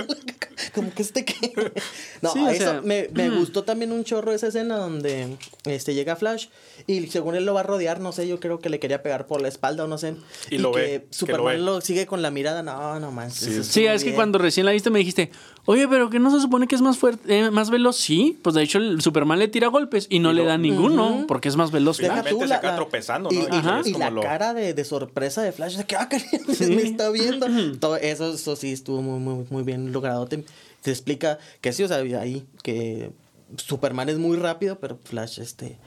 [0.76, 1.34] Como que este que.
[2.22, 6.18] No, Sí, eso sea, me, me gustó también un chorro esa escena donde este llega
[6.18, 6.48] Flash
[6.86, 9.26] y según él lo va a rodear, no sé, yo creo que le quería pegar
[9.26, 10.16] por la espalda o no sé.
[10.50, 11.58] Y lo que ve, que lo Superman ve.
[11.60, 13.36] lo, sigue con la mirada, no, no más.
[13.36, 15.32] Sí, Sí, es que cuando recién la viste me dijiste,
[15.66, 17.96] oye, pero que no se supone que es más fuerte, eh, más veloz.
[17.98, 21.26] Sí, pues de hecho el Superman le tira golpes y no Y le da ninguno
[21.28, 21.98] porque es más veloz.
[21.98, 23.44] Finalmente tú se la- acaba la- tropezando, Y, ¿no?
[23.44, 23.82] y- Ajá.
[23.86, 26.08] y la lo- cara de, de sorpresa de Flash, de que, ah,
[26.54, 26.66] Sí.
[26.76, 27.48] me está viendo.
[27.80, 30.26] Todo eso, eso sí estuvo muy, muy, muy bien logrado.
[30.28, 30.44] Te,
[30.82, 33.12] te explica que sí, o sea, ahí que
[33.58, 35.78] Superman es muy rápido, pero Flash, este.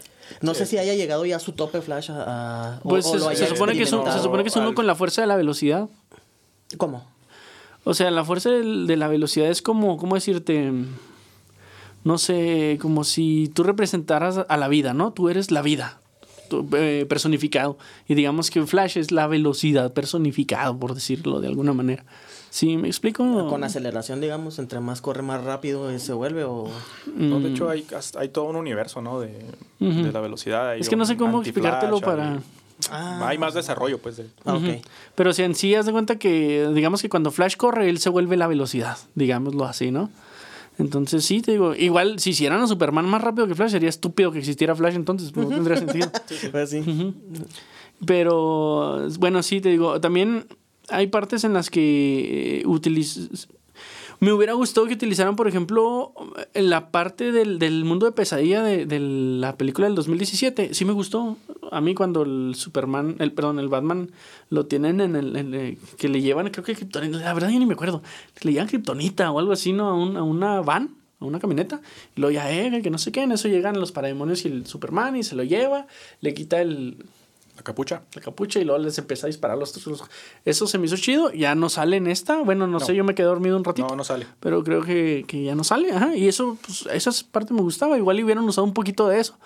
[0.41, 2.81] No sé si haya llegado ya a su tope Flash a...
[2.85, 4.75] Pues o se, lo se haya supone que es un- se supone que es uno
[4.75, 5.89] con la fuerza de la velocidad.
[6.79, 7.05] ¿Cómo?
[7.85, 10.73] O sea, la fuerza del- de la velocidad es como, ¿cómo decirte?
[12.05, 15.13] No sé, como si tú representaras a la vida, ¿no?
[15.13, 16.01] Tú eres la vida
[16.49, 17.79] tú, eh, personificado.
[18.09, 22.05] Y digamos que Flash es la velocidad personificado, por decirlo de alguna manera.
[22.51, 23.49] ¿Sí me explico?
[23.49, 26.69] Con aceleración, digamos, entre más corre más rápido eh, se vuelve o...
[27.17, 27.43] No, Mm.
[27.45, 27.87] de hecho, hay,
[28.19, 29.21] hay todo un universo, ¿no?
[29.21, 29.33] De,
[29.79, 30.71] de la velocidad.
[30.71, 32.43] Hay Es que no sé cómo explicártelo hay- para...
[32.91, 33.29] Ah.
[33.29, 34.17] Hay más desarrollo, pues.
[34.17, 34.59] de- Ah.
[35.15, 38.09] Pero si en sí haz de cuenta que, digamos que cuando Flash corre, él se
[38.11, 40.11] vuelve la velocidad, digámoslo así, ¿no?
[40.79, 44.33] Entonces sí, te digo, igual si hicieran a Superman más rápido que Flash, sería estúpido
[44.33, 46.11] que existiera Flash, entonces no tendría sentido.
[46.51, 47.15] Pues sí.
[48.07, 50.47] Pero bueno, sí, te digo, también
[50.89, 53.29] hay partes en las que utiliz...
[54.23, 56.13] Me hubiera gustado que utilizaran, por ejemplo,
[56.55, 60.75] la parte del, del mundo de pesadilla de, de la película del 2017.
[60.75, 61.37] Sí me gustó.
[61.73, 64.13] A mí cuando el Superman, el perdón, el Batman
[64.49, 65.77] lo tienen en el...
[65.99, 66.77] que le llevan, creo que
[67.11, 68.01] la verdad yo ni me acuerdo.
[68.43, 69.89] Le llevan Kryptonita o algo así, ¿no?
[69.89, 71.81] A, un- a una van, a una camioneta.
[72.15, 73.23] Luego ya, eh, que no sé qué.
[73.25, 75.89] En eso llegan los parademonios y el Superman y se lo lleva.
[76.21, 76.97] Le quita el,
[77.57, 78.03] La capucha.
[78.15, 80.03] la capucha y luego les empieza a disparar los los-
[80.45, 81.31] Eso se me hizo chido.
[81.33, 82.41] Ya no sale en esta.
[82.43, 83.87] Bueno, no, sé, yo me quedé dormido un ratito.
[83.89, 84.27] No, no sale.
[84.41, 85.93] Pero creo que, que ya no sale.
[85.93, 86.17] Ajá.
[86.17, 87.99] Y eso, pues, esa parte me gustaba.
[87.99, 89.37] Igual hubieran usado un poquito de eso.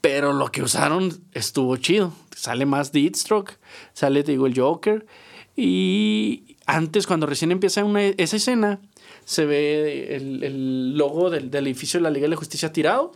[0.00, 2.12] Pero lo que usaron estuvo chido.
[2.36, 3.56] Sale más Deathstroke.
[3.92, 5.06] Sale, te digo, el Joker.
[5.56, 8.80] Y antes, cuando recién empieza una- esa escena,
[9.24, 13.12] se ve el, el logo del, del edificio de la Liga de la Justicia tirado.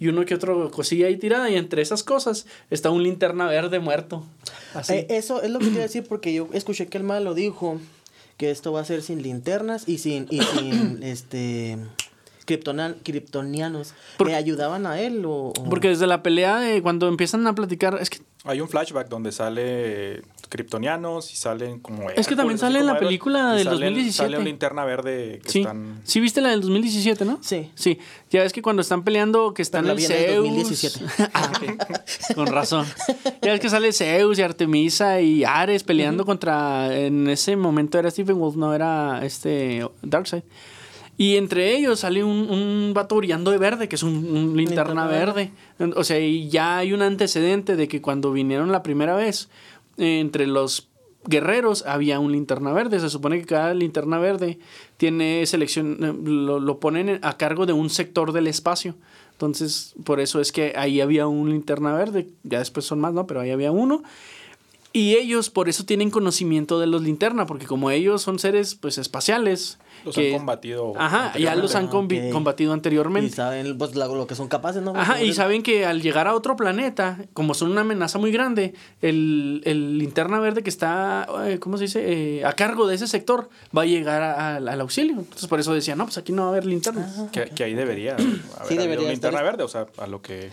[0.00, 1.50] Y uno que otro cosilla ahí tirada.
[1.50, 4.24] Y entre esas cosas está un linterna verde muerto.
[4.74, 4.94] Así.
[4.94, 7.80] Eh, eso es lo que a decir porque yo escuché que el mal lo dijo
[8.36, 11.76] que esto va a ser sin linternas y sin y sin este
[13.02, 17.46] kryptonianos Por- que ayudaban a él o, o- Porque desde la pelea de cuando empiezan
[17.46, 22.08] a platicar, es que Hay un flashback donde sale kryptonianos y salen como.
[22.10, 24.16] Es que también sale en la héroes, película del salen- 2017.
[24.24, 25.60] Sale un linterna verde que sí.
[25.60, 26.00] están.
[26.04, 27.38] Sí viste la del 2017, ¿no?
[27.42, 27.70] Sí.
[27.74, 27.98] Sí.
[28.30, 30.36] Ya ves que cuando están peleando que están en el Zeus.
[30.48, 31.00] 2017.
[31.34, 31.52] Ah.
[32.34, 32.86] Con razón.
[33.42, 38.10] Ya ves que sale Zeus y Artemisa y Ares peleando contra en ese momento era
[38.10, 40.42] Stephen Wolf, no era este Darkseid.
[41.18, 45.04] Y entre ellos sale un, un vato brillando de verde, que es un, un linterna
[45.04, 45.50] Linterna verde.
[45.96, 49.48] O sea, y ya hay un antecedente de que cuando vinieron la primera vez,
[49.96, 50.88] entre los
[51.24, 53.00] guerreros había un linterna verde.
[53.00, 54.60] Se supone que cada linterna verde
[54.96, 58.94] tiene selección, eh, lo, lo ponen a cargo de un sector del espacio.
[59.32, 62.28] Entonces, por eso es que ahí había un linterna verde.
[62.44, 63.26] Ya después son más, ¿no?
[63.26, 64.02] Pero ahí había uno.
[64.92, 68.98] Y ellos por eso tienen conocimiento de los linterna, porque como ellos son seres pues
[68.98, 69.78] espaciales.
[70.08, 70.92] Los que- han combatido.
[70.96, 73.34] Ajá, ya los han combatido y anteriormente.
[73.34, 74.94] saben pues, lo que son capaces, ¿no?
[74.96, 78.74] Ajá, y saben que al llegar a otro planeta, como son una amenaza muy grande,
[79.02, 81.98] el, el linterna verde que está, eh, ¿cómo se dice?,
[82.38, 85.16] Eh, a cargo de ese sector, va a llegar a- al- al auxilio.
[85.18, 87.14] Entonces por eso decían, no, pues aquí no va a haber linternas.
[87.32, 88.14] Que, que ahí debería.
[88.14, 88.28] haber
[88.60, 90.50] habido debería un linterna verde, o sea, a lo que.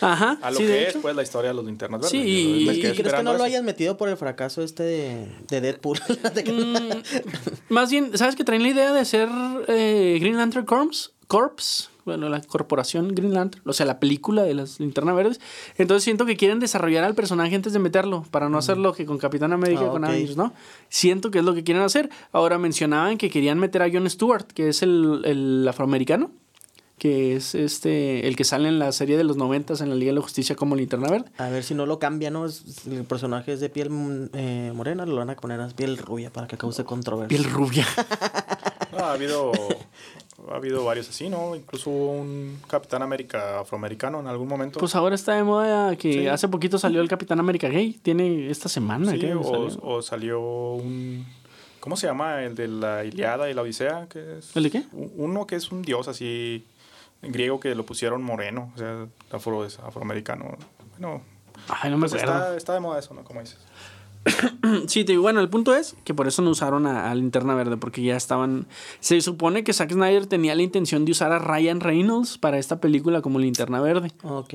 [0.00, 1.00] Ajá, A lo sí, que de es, hecho.
[1.02, 2.10] pues, la historia de los linternas verdes.
[2.10, 2.18] Sí,
[2.62, 5.28] y- me ¿Y quedé crees que no lo hayas metido por el fracaso este de,
[5.48, 5.98] de Deadpool?
[6.34, 7.02] De que- Mm,
[7.68, 9.28] más bien, ¿sabes que traen la idea de hacer
[9.68, 11.12] eh, Green Lantern Corps?
[11.26, 15.40] Corps, bueno, la corporación Green Lantern, o sea, la película de las linternas verdes.
[15.76, 19.18] Entonces siento que quieren desarrollar al personaje antes de meterlo, para no hacerlo que con
[19.18, 20.08] Capitán América Ah, con ok.
[20.10, 20.54] Avengers, ¿no?
[20.88, 22.08] Siento que es lo que quieren hacer.
[22.32, 26.30] Ahora mencionaban que querían meter a John Stewart, que es el, el afroamericano,
[26.98, 30.10] que es este el que sale en la serie de los noventas en la Liga
[30.10, 31.30] de la Justicia como linterna verde.
[31.38, 32.44] A ver si no lo cambia, ¿no?
[32.46, 35.96] Es- El personaje es de piel mm, eh, morena, lo van a poner a piel
[35.98, 37.28] rubia para que cause controversia.
[37.38, 37.86] Piel rubia.
[38.92, 39.52] No, ha habido.
[40.50, 41.54] Ha habido varios así, ¿no?
[41.54, 44.80] Incluso hubo un Capitán América afroamericano en algún momento.
[44.80, 46.26] Pues ahora está de moda que Sí.
[46.26, 47.92] hace poquito salió el Capitán América gay.
[48.02, 49.12] Tiene esta semana.
[49.12, 49.80] Sí, creo, o, salió.
[49.82, 50.40] o salió
[50.72, 51.26] un...
[51.80, 52.42] ¿Cómo se llama?
[52.44, 54.06] El de la Iliada y la Odisea.
[54.08, 54.82] Que es ¿El de qué?
[54.92, 56.64] Uno que es un dios así
[57.22, 60.56] griego que lo pusieron moreno, o sea, afro, es afroamericano.
[60.92, 61.22] Bueno,
[61.68, 62.40] Ay, no me pues acuerdo.
[62.42, 63.24] está, está de moda eso, ¿no?
[63.24, 63.58] Como dices.
[64.86, 67.54] Sí, te digo, bueno, el punto es que por eso no usaron a, a Linterna
[67.54, 68.66] Verde, porque ya estaban...
[69.00, 72.80] Se supone que Zack Snyder tenía la intención de usar a Ryan Reynolds para esta
[72.80, 74.12] película como Linterna Verde.
[74.24, 74.54] Ok.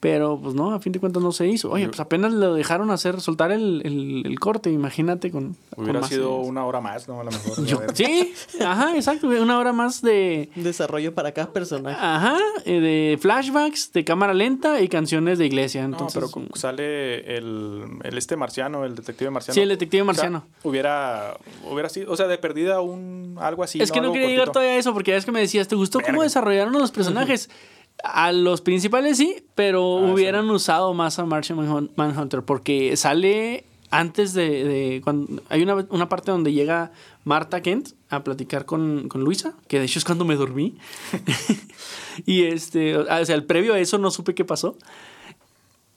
[0.00, 1.70] Pero, pues no, a fin de cuentas no se hizo.
[1.70, 5.56] Oye, pues apenas lo dejaron hacer, soltar el, el- el corte, imagínate con...
[5.74, 6.48] con Hubiera más sido ideas.
[6.48, 7.20] una hora más, ¿no?
[7.20, 7.66] A lo mejor.
[7.66, 8.32] Yo- sí,
[8.64, 10.48] ajá, exacto, una hora más de...
[10.54, 11.98] Desarrollo para cada personaje.
[12.00, 15.82] Ajá, eh, de flashbacks, de cámara lenta y canciones de iglesia.
[15.86, 19.54] No, Entonces, pero sale el, el este marciano, el detective marciano.
[19.54, 20.44] Sí, el detective O sea, marciano.
[20.62, 21.36] hubiera,
[21.70, 23.82] hubiera sido, o sea, de perdida un algo así.
[23.82, 25.68] es que no Algo quería llegar todavía a eso porque ya es que me decías,
[25.68, 27.50] ¿te gustó cómo desarrollaron los personajes?
[28.04, 33.64] A los principales sí, pero Ah, hubieran usado más a Martian Manhun- Manhunter porque sale
[33.90, 36.92] antes de, de cuando hay una, una parte donde llega
[37.24, 40.76] Marta Kent a platicar con, con Luisa, que de hecho es cuando me dormí.
[42.26, 44.76] y este, o sea, el previo a eso no supe qué pasó.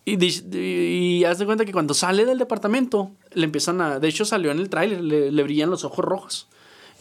[0.05, 0.17] Y,
[0.57, 3.99] y haz de cuenta que cuando sale del departamento, le empiezan a.
[3.99, 6.47] De hecho, salió en el tráiler, le, le brillan los ojos rojos.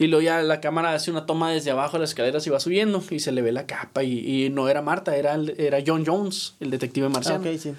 [0.02, 2.60] Y luego ya la cámara hace una toma desde abajo de las escaleras y va
[2.60, 3.02] subiendo.
[3.10, 4.02] Y se le ve la capa.
[4.02, 7.38] Y, y no era Marta, era, era John Jones, el detective Ah, marciano.
[7.48, 7.72] ok, sí.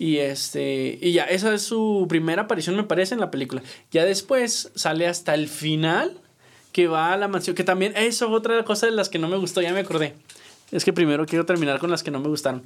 [0.00, 0.98] Y este.
[1.00, 3.62] Y ya, esa es su primera aparición, me parece, en la película.
[3.90, 6.12] Ya después sale hasta el final.
[6.72, 7.56] Que va a la mansión.
[7.56, 7.92] Que también.
[7.96, 10.14] Eso es otra cosa de las que no me gustó, ya me acordé.
[10.70, 12.62] Es que primero quiero terminar con las que no me gustaron.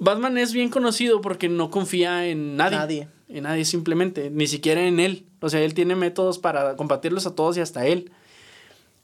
[0.00, 2.78] Batman es bien conocido porque no confía en nadie.
[2.78, 3.08] Nadie.
[3.28, 4.30] En nadie simplemente.
[4.30, 5.24] Ni siquiera en él.
[5.40, 8.10] O sea, él tiene métodos para combatirlos a todos y hasta él.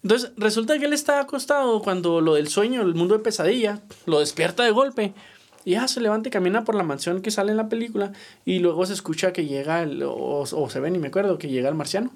[0.02, 4.20] Entonces, resulta que él está acostado cuando lo del sueño, el mundo de pesadilla, lo
[4.20, 5.12] despierta de golpe.
[5.64, 8.12] Y ya se levanta y camina por la mansión que sale en la película.
[8.46, 11.48] Y luego se escucha que llega, el, o, o se ve, ni me acuerdo, que
[11.48, 12.10] llega el marciano.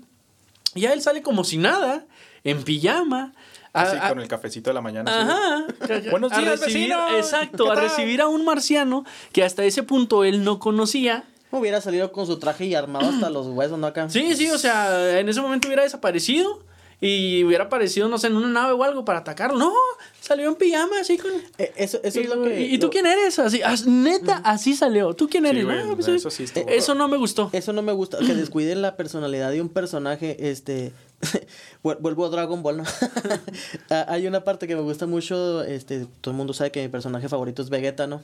[0.74, 2.06] Y ya él sale como si nada,
[2.42, 3.34] en pijama.
[3.74, 5.10] Así a- con el cafecito de la mañana.
[5.20, 5.66] Ajá.
[6.10, 7.16] Buenos A días, recibir- vecino.
[7.18, 11.24] Exacto, ¿Qué a recibir a un marciano que hasta ese punto él no conocía.
[11.58, 13.86] Hubiera salido con su traje y armado hasta los huesos, ¿no?
[13.86, 14.08] Acá.
[14.10, 16.62] Sí, sí, o sea, en ese momento hubiera desaparecido
[17.00, 19.58] y hubiera aparecido, no sé, en una nave o algo para atacarlo.
[19.58, 19.72] No,
[20.20, 21.32] salió en pijama así con...
[21.58, 22.60] Eh, eso eso y, es lo que.
[22.62, 23.38] ¿y tú lo- quién eres?
[23.38, 25.12] Así, as- neta, así salió.
[25.14, 25.66] ¿Tú quién Sí, eres?
[25.68, 26.36] "Ah, pues, eso sí".
[26.38, 27.50] sí estuvo- Eso no me gustó.
[27.52, 30.92] Eso no me gusta, que descuiden la personalidad de un personaje, este,
[31.82, 32.84] vuel- vuelvo a Dragon Ball, ¿no?
[33.90, 36.88] Ah, Hay una parte que me gusta mucho, este, todo el mundo sabe que mi
[36.88, 38.22] personaje favorito es Vegeta, ¿no?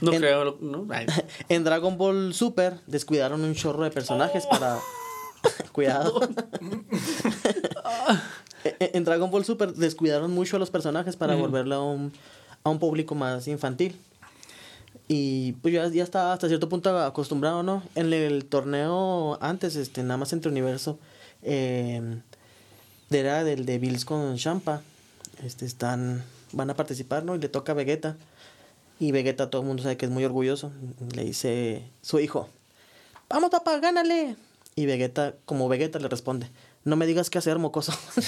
[0.00, 0.86] No en- creo, ¿no?
[0.90, 1.06] Ay.
[1.48, 4.78] En Dragon Ball Super descuidaron un chorro de personajes para...
[5.72, 6.20] Cuidado.
[8.64, 12.12] E- e- en Dragon Ball Super descuidaron mucho a los personajes para volverlo a un,
[12.64, 13.96] a un público más infantil.
[15.06, 17.82] Y pues ya, ya estaba hasta cierto punto acostumbrado, ¿no?
[17.94, 20.98] En el torneo antes, este, nada más entre universo,
[21.42, 22.20] eh,
[23.10, 24.82] era del de Bills con Champa.
[25.44, 27.36] Este, están, van a participar, ¿no?
[27.36, 28.16] Y le toca a Vegeta.
[29.00, 30.72] Y Vegeta, todo el mundo sabe que es muy orgulloso.
[31.14, 32.48] Le dice su hijo,
[33.28, 34.36] vamos papá, gánale.
[34.74, 36.48] Y Vegeta, como Vegeta, le responde,
[36.84, 37.92] no me digas qué hacer, mocoso.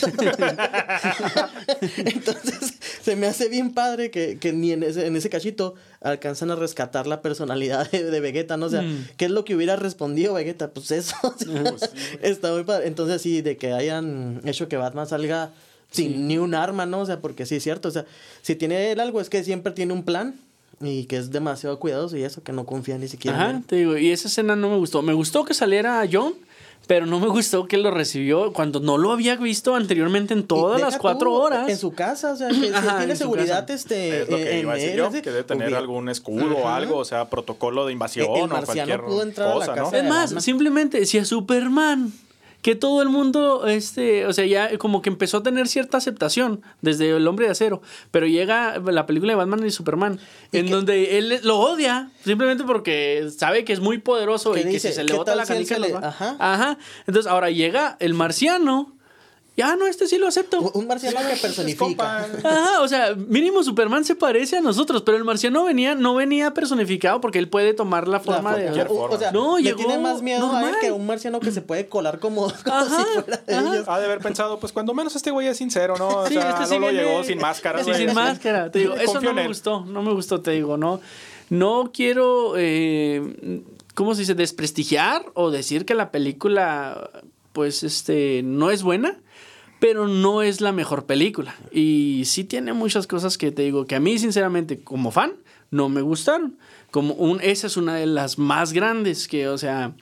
[1.97, 6.51] Entonces, se me hace bien padre que, que ni en ese, en ese cachito alcanzan
[6.51, 8.67] a rescatar la personalidad de, de Vegeta, ¿no?
[8.67, 9.09] O sea, Mm.
[9.17, 10.71] ¿qué es lo que hubiera respondido Vegeta?
[10.71, 11.15] Pues eso.
[11.23, 11.75] o sea, sí, güey.
[12.23, 12.87] está muy padre.
[12.87, 15.51] Entonces, sí, de que hayan hecho que Batman salga
[15.91, 17.01] sin ni un arma, ¿no?
[17.01, 17.89] O sea, porque sí es cierto.
[17.89, 18.07] O sea,
[18.43, 20.35] si tiene él algo es que siempre tiene un plan
[20.81, 23.65] y que es demasiado cuidadoso y eso, que no confía ni siquiera en Ajá, él.
[23.67, 25.03] te digo, y esa escena no me gustó.
[25.03, 26.33] Me gustó que saliera John,
[26.87, 30.81] pero no me gustó que lo recibió cuando no lo había visto anteriormente en todas
[30.81, 31.69] las cuatro horas.
[31.69, 33.75] En su casa, o sea, que si Ajá, tiene en su seguridad, casa.
[33.75, 34.23] este.
[34.23, 36.57] Es lo que en iba a decir él, yo, que debe tener hubiera- algún escudo
[36.57, 39.83] o algo, o sea, protocolo de invasión El- el o cualquier pudo entrar a la
[39.83, 42.13] cosa, Es más, simplemente si a Superman,
[42.63, 46.61] que todo el mundo, este, o sea, ya como que empezó a tener cierta aceptación
[46.83, 47.81] desde El Hombre de Acero,
[48.11, 50.19] pero llega la película de Batman y Superman,
[50.53, 54.79] ¿Y en donde él lo odia, simplemente porque sabe que es muy poderoso y que
[54.79, 56.37] si se le ¿qué bota la si canica se le- Ajá.
[56.39, 56.79] Ajá.
[57.07, 58.95] Entonces ahora llega el marciano,
[59.61, 60.61] ya no, este sí lo acepto.
[60.61, 62.27] Un- Un marciano que personifica.
[62.45, 66.53] Ajá, o sea, mínimo Superman se parece a nosotros, pero el marciano venía, no venía
[66.55, 68.63] personificado porque él puede tomar la La forma de.
[68.65, 69.19] cualquier o- o forma.
[69.19, 71.87] sea, No, le llegó tiene más miedo a él que un marciano que se puede
[71.89, 73.75] colar como, como Ajá, si fuera de ajá.
[73.75, 73.89] ellos.
[73.89, 76.09] Ha de haber pensado, pues cuando menos este güey es sincero, ¿no?
[76.09, 77.85] O Sí, sea, este sí no lo viene- llegó sin máscara.
[77.85, 78.71] Sí, sin máscara.
[78.71, 81.01] Te digo, eso Confío no me gustó, no me gustó, te digo, no.
[81.51, 83.63] No quiero, eh,
[83.95, 84.35] ¿cómo se dice?
[84.35, 87.11] Desprestigiar o decir que la película,
[87.53, 89.19] pues, este, no es buena,
[89.81, 91.57] pero no es la mejor película.
[91.73, 95.33] Y sí tiene muchas cosas que te digo que a mí, sinceramente, como fan,
[95.71, 96.57] no me gustaron.
[96.91, 99.95] Como un, esa es una de las más grandes que, o sea,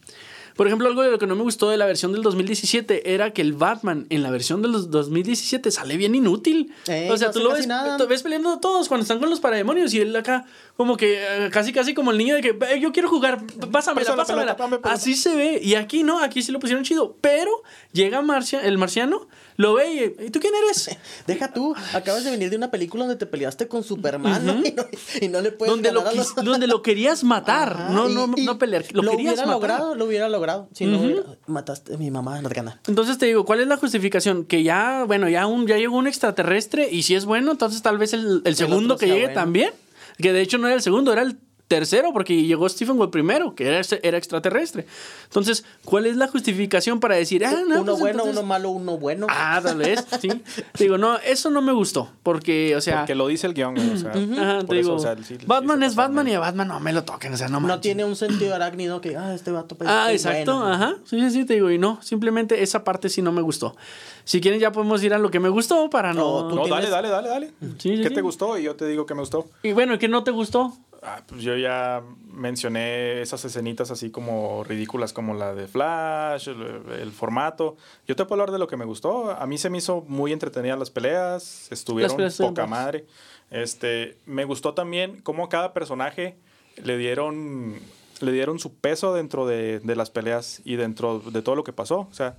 [0.59, 3.33] por ejemplo, algo de lo que no me gustó de la versión del 2017 era
[3.33, 6.75] que el Batman en la versión del 2017 sale bien inútil.
[6.89, 9.31] Eh, o sea, no tú lo ves, tú ves peleando a todos cuando están con
[9.31, 10.45] los parademonios y él acá
[10.77, 13.41] como que eh, casi casi como el niño de que "Eh, yo quiero jugar,
[13.71, 14.57] pásamela, pásamela.
[14.57, 14.93] pelota, dame pelota.
[14.93, 17.51] Así se ve y aquí no, aquí sí lo pusieron chido, pero
[17.93, 20.91] llega Marcia, el marciano, lo ve y ¿y tú quién eres?
[21.27, 24.55] Deja tú, acabas de venir de una película donde te peleaste con Superman ¿no?
[24.67, 24.85] y, no,
[25.21, 27.89] y no le puedes donde lo, ganar a los- quis- donde lo querías matar, Ajá,
[27.91, 29.51] no, y- no, no pelear, lo, querías hubiera matar.
[29.53, 30.48] logrado, lo hubiera logrado.
[30.73, 32.81] Si no hubiera- mataste a mi mamá, no te gana.
[32.87, 34.45] Entonces te digo, ¿cuál es la justificación?
[34.45, 37.99] Que ya, bueno, ya, un, ya llegó un extraterrestre y si es bueno, entonces tal
[37.99, 39.35] vez el, el segundo que llegue bueno.
[39.41, 39.71] también.
[40.19, 41.37] Que de hecho no era el segundo, era el
[41.69, 44.87] tercero porque llegó Stephen Wolf primero, que era, era extraterrestre.
[45.25, 48.71] Entonces, ¿cuál es la justificación para decir, ah, no, uno pues bueno, entonces- uno malo,
[48.71, 49.27] uno bueno.
[49.29, 50.29] Ah, tal vez, sí.
[50.79, 53.97] Digo, no, eso no me gustó, porque, o sea, Porque lo dice el guion, o
[53.99, 56.69] sea, ajá, por te eso, digo, o sea, sí- Batman es Batman y a Batman
[56.69, 59.51] no me lo toquen, o sea, no no tiene un sentido arácnido que, ah, este
[59.51, 60.73] vato pues, Ah, exacto, bueno.
[60.73, 60.95] ajá.
[61.05, 63.77] Sí, sí, sí, te digo, y no, simplemente esa parte sí no me gustó.
[64.25, 66.43] Si quieren ya podemos ir a lo que me gustó para no...
[66.45, 67.47] No, tú No, tienes- dale, dale, dale, dale.
[67.79, 68.15] Sí, sí, ¿Qué sí.
[68.15, 68.59] te gustó?
[68.59, 69.47] Y yo te digo que me gustó.
[69.63, 70.75] Y bueno, ¿qué no te gustó?
[71.11, 76.83] Ah, pues yo ya mencioné esas escenitas así como ridículas como la de Flash, el,
[77.01, 77.79] el formato.
[78.07, 79.31] Yo te puedo hablar de lo que me gustó.
[79.31, 83.07] A mí se me hizo muy entretenida las peleas, estuvieron peleas poca madre.
[83.51, 86.37] Este, me gustó también cómo a cada personaje
[86.85, 87.81] le dieron
[88.21, 91.73] le dieron su peso dentro de, de las peleas y dentro de todo lo que
[91.73, 92.01] pasó.
[92.01, 92.37] O sea,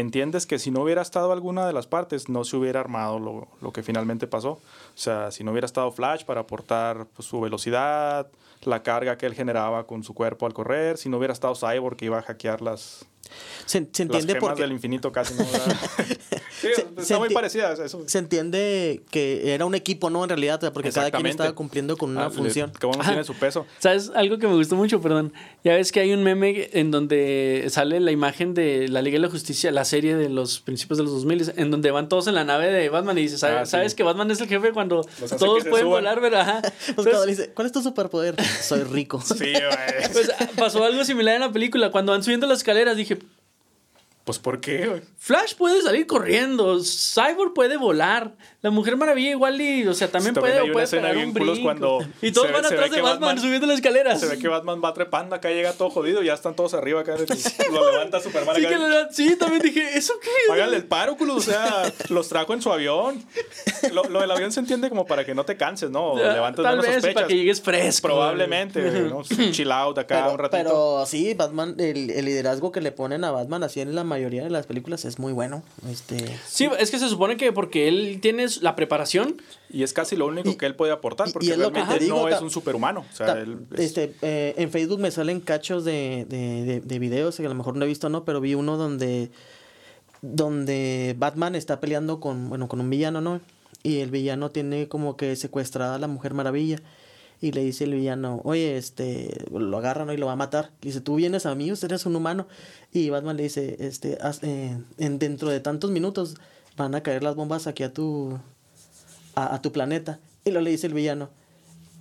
[0.00, 3.48] entiendes que si no hubiera estado alguna de las partes, no se hubiera armado lo,
[3.60, 4.50] lo que finalmente pasó.
[4.50, 4.60] O
[4.94, 8.28] sea, si no hubiera estado Flash para aportar pues, su velocidad,
[8.62, 11.96] la carga que él generaba con su cuerpo al correr, si no hubiera estado Cyborg
[11.96, 13.06] que iba a hackear las,
[13.66, 15.34] Se, se las entiende gemas porque del infinito casi.
[15.34, 15.44] ¿no?
[16.60, 18.02] sí, Se- está se muy enti- parecida a eso.
[18.06, 20.22] se entiende que era un equipo, ¿no?
[20.22, 22.72] En realidad, porque cada quien estaba cumpliendo con una Ah, función.
[22.78, 23.66] Cada uno tiene su peso.
[23.78, 24.10] ¿Sabes?
[24.14, 25.32] Algo que me gustó mucho, perdón.
[25.64, 29.20] Ya ves que hay un meme en donde sale la imagen de la Liga de
[29.22, 32.34] la Justicia, la serie de los principios de los 2000, en donde van todos en
[32.34, 33.70] la nave de Batman y dice, ¿sabes, Ah, sí.
[33.72, 35.02] ¿sabes que Batman es el jefe cuando
[35.38, 35.86] todos pueden suban.
[35.86, 36.40] volar, ¿verdad?
[36.40, 36.62] Ajá.
[36.76, 38.36] Pues Entonces, cuando le dice, ¿cuál es tu superpoder?
[38.62, 39.20] Soy rico.
[39.20, 39.52] Sí, güey.
[40.12, 41.90] pues, pasó algo similar en la película.
[41.90, 43.15] Cuando van subiendo las escaleras dije,
[44.26, 45.02] Pues, ¿por qué, güey?
[45.18, 50.34] Flash puede salir corriendo, Cyborg puede volar, la Mujer Maravilla igual y, o sea, también,
[50.34, 53.20] Sí, también puede, puede escena bien culos cuando y todos van ve atrás de Batman,
[53.20, 54.18] Batman- subiendo las escaleras.
[54.18, 57.14] Se ve que Batman va trepando, acá llega todo jodido, ya están todos arriba, acá
[57.72, 58.56] lo levanta Superman.
[58.56, 59.08] Sí, acá.
[59.12, 60.52] sí, también dije, ¿eso qué?
[60.52, 63.24] Háganle el paro, culo, o sea, los trajo en su avión.
[63.92, 66.18] Lo, lo del avión se entiende como para que no te canses, ¿no?
[66.18, 67.14] Ya, levantes Tal menos vez, sospechas.
[67.14, 68.08] para que llegues fresco.
[68.08, 69.18] Probablemente, ¿no?
[69.18, 70.62] Un chill out acá Pero, un ratito.
[70.64, 74.42] pero sí, Batman, el, el liderazgo que le ponen a Batman así en la mayoría
[74.44, 75.62] de las películas es muy bueno.
[75.90, 79.40] Este, Sí, es que se supone que porque él tiene la preparación.
[79.70, 81.74] Y es casi lo único Y- que él puede aportar, porque y es lo que
[81.80, 83.00] realmente te digo, no es un superhumano.
[83.00, 86.80] O sea, Ta- él es- este, eh, en Facebook me salen cachos de, de, de,
[86.80, 88.24] de videos que a lo mejor no he visto, ¿no?
[88.24, 89.30] Pero vi uno donde,
[90.22, 93.40] donde Batman está peleando con, bueno, con un villano, ¿no?
[93.82, 96.80] Y el villano tiene como que secuestrada a la Mujer Maravilla.
[97.40, 100.12] Y le dice el villano, oye, este, lo agarran ¿no?
[100.12, 100.70] y lo va a matar.
[100.80, 102.46] Le dice, tú vienes a mí, usted eres un humano.
[102.92, 106.36] Y Batman le dice, este, eh, en, dentro de tantos minutos
[106.76, 108.38] van a caer las bombas aquí a tu,
[109.34, 110.18] a, a tu planeta.
[110.44, 111.28] Y luego le dice el villano,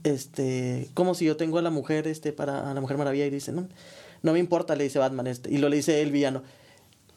[0.05, 3.29] este, como si yo tengo a la mujer, este, para a la mujer maravilla, y
[3.29, 3.67] dice, no,
[4.21, 6.43] no me importa, le dice Batman, este, y lo le dice el villano,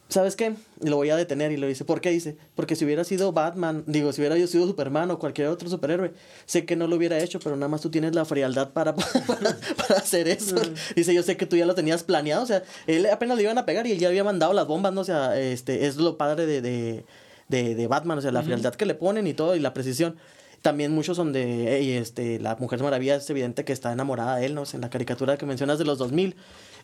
[0.08, 0.54] ¿sabes qué?
[0.82, 2.10] Y lo voy a detener, y lo dice, ¿por qué?
[2.10, 5.68] Dice, porque si hubiera sido Batman, digo, si hubiera yo sido Superman o cualquier otro
[5.68, 6.12] superhéroe,
[6.46, 8.94] sé que no lo hubiera hecho, pero nada más tú tienes la frialdad para,
[9.26, 10.56] para, para hacer eso.
[10.96, 13.58] Dice, yo sé que tú ya lo tenías planeado, o sea, él apenas le iban
[13.58, 15.02] a pegar y él ya había mandado las bombas, ¿no?
[15.02, 17.04] O sea, este, es lo padre de, de,
[17.48, 20.16] de, de Batman, o sea, la frialdad que le ponen y todo, y la precisión.
[20.62, 24.46] También muchos son de, "Ey, este, la Mujer Maravilla es evidente que está enamorada de
[24.46, 24.64] él, ¿no?
[24.72, 26.34] En la caricatura que mencionas de los 2000,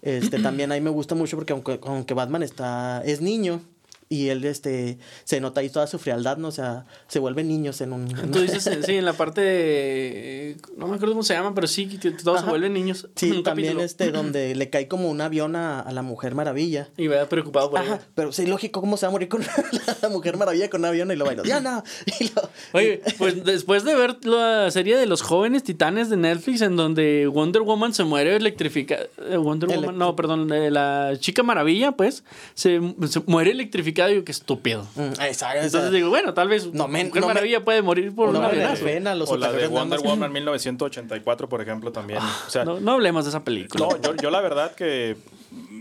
[0.04, 3.60] este, también ahí me gusta mucho porque aunque, aunque Batman está, es niño,
[4.08, 6.48] y él, este, se nota ahí toda su frialdad, ¿no?
[6.48, 8.02] O sea, se vuelven niños en un...
[8.18, 10.56] en Tú dices, eh, sí, en la parte de.
[10.76, 13.08] No me acuerdo cómo se llama, pero sí, todos se vuelven niños.
[13.16, 13.84] Sí, Un también capítulo.
[13.84, 16.88] este, donde le cae como un avión a, a la Mujer Maravilla.
[16.96, 18.06] Y vea preocupado por Ajá, ella.
[18.14, 19.42] pero sí, lógico, ¿cómo se va a morir con
[20.02, 21.42] la Mujer Maravilla con un avión y lo baila?
[21.42, 21.82] ¡Diana!
[22.20, 26.60] Y lo- Oye, pues después de ver la serie de los jóvenes titanes de Netflix,
[26.60, 29.06] en donde Wonder Woman se muere electrificada.
[29.38, 32.24] Wonder Electri- Woman, no, perdón, la chica maravilla, pues,
[32.54, 34.03] se, se muere electrificada.
[34.06, 34.86] Digo, qué estúpido.
[34.94, 38.14] Mm, exacto, Entonces digo, bueno, tal vez No me- Mujer no me- Maravilla puede morir
[38.14, 38.50] por no una
[38.80, 42.20] pena, los o la de Wonder Woman 1984, por ejemplo, también.
[42.20, 43.86] O sea, No, no hablemos de esa película.
[43.86, 45.16] No, yo, yo la verdad que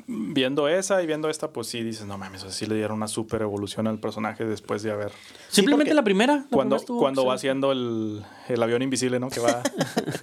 [0.08, 2.98] viendo esa y viendo esta, pues sí dices, no mames, o sea, sí le dieron
[2.98, 5.12] una super evolución al personaje después de haber.
[5.50, 6.36] Simplemente la primera.
[6.36, 9.30] la Cuando, primera estuvo cuando va haciendo el, el avión invisible, ¿no?
[9.30, 9.62] Que va.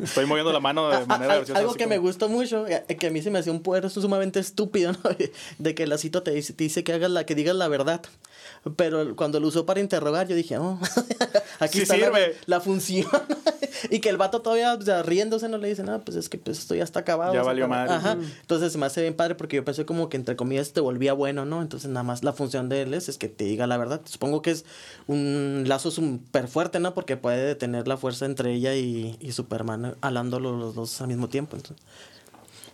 [0.03, 2.85] Estoy moviendo la mano de manera graciosa, Algo así que como- me gustó mucho, eh,
[2.99, 4.99] que a mí se me hacía un poder sumamente estúpido, ¿no?
[5.59, 8.03] De que la cita te dice, te dice que hagas la, que digas la verdad.
[8.77, 10.79] Pero cuando lo usó para interrogar, yo dije, oh,
[11.61, 12.37] aquí Sí está la, sirve.
[12.45, 13.09] la función.
[13.91, 16.37] y que el vato todavía, o sea, riéndose, no le dice, no, pues es que
[16.37, 17.33] pues esto ya está acabado.
[17.33, 17.95] Ya valió madre.
[17.95, 18.19] Ajá.
[18.41, 21.15] Entonces se me hace bien padre porque yo pensé como que entre comillas te volvía
[21.15, 21.63] bueno, ¿no?
[21.63, 24.03] Entonces nada más la función de él es, es que te diga la verdad.
[24.05, 24.67] Supongo que es
[25.07, 26.93] un lazo súper fuerte, ¿no?
[26.93, 31.29] Porque puede detener la fuerza entre ella y, y Superman, halándolo los dos al mismo
[31.29, 31.57] tiempo.
[31.57, 31.85] Entonces.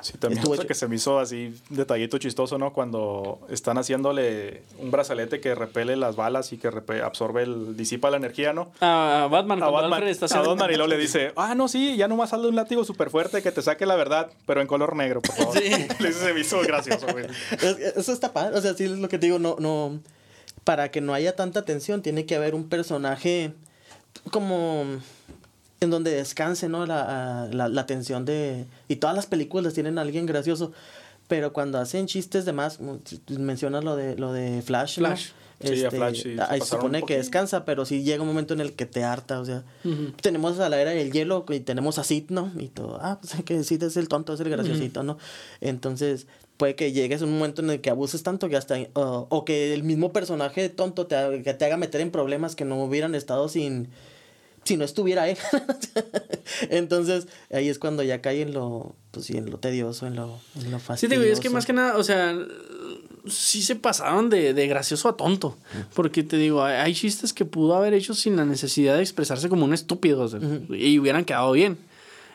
[0.07, 2.73] Sí, también Estuvo que se me hizo así detallito chistoso, ¿no?
[2.73, 6.69] Cuando están haciéndole un brazalete que repele las balas y que
[7.03, 8.71] absorbe el, disipa la energía, ¿no?
[8.81, 11.97] A Batman, A Batman, está a haciendo- Batman y luego le dice, ah, no, sí,
[11.97, 14.95] ya nomás hazle un látigo súper fuerte que te saque la verdad, pero en color
[14.95, 15.59] negro, por favor.
[15.63, 15.71] Sí.
[16.01, 17.27] Le dice, se me hizo gracioso, güey.
[17.61, 18.57] Es- Eso está padre.
[18.57, 19.99] O sea, sí es lo que te digo, no, no.
[20.65, 23.53] Para que no haya tanta tensión, tiene que haber un personaje
[24.31, 24.85] como
[25.81, 26.87] en donde descanse, ¿no?
[26.87, 28.67] La, la, la tensión de.
[28.89, 30.73] Y todas las películas tienen a alguien gracioso.
[31.29, 32.79] Pero cuando hacen chistes de más,
[33.29, 35.09] mencionas lo de lo de Flash, ¿no?
[35.09, 35.31] Flash.
[35.61, 38.53] Sí, a Flash sí, se ahí se supone que descansa, pero sí llega un momento
[38.53, 39.65] en el que te harta, o sea,
[40.21, 42.53] tenemos a la era del hielo y tenemos a Sid, ¿no?
[42.59, 45.17] Y todo, ah, pues que Sid es el tonto, es el graciosito, ¿no?
[45.63, 46.27] Entonces,
[46.59, 49.45] puede que llegues a un momento en el que abuses tanto que hasta, uh, o
[49.47, 53.15] que el mismo personaje tonto te, que te haga meter en problemas que no hubieran
[53.15, 53.89] estado sin,
[54.67, 55.39] si no estuviera él.
[56.71, 60.39] Entonces, ahí es cuando ya cae en lo, pues sí, en lo tedioso, en lo,
[60.57, 61.21] en lo Sí, fastidioso.
[61.21, 62.37] te digo, es que más que nada, o sea,
[63.27, 65.57] sí se pasaron de, de gracioso a tonto.
[65.95, 69.49] Porque te digo, hay, hay chistes que pudo haber hecho sin la necesidad de expresarse
[69.49, 70.41] como un estúpido o sea,
[70.71, 71.79] y hubieran quedado bien.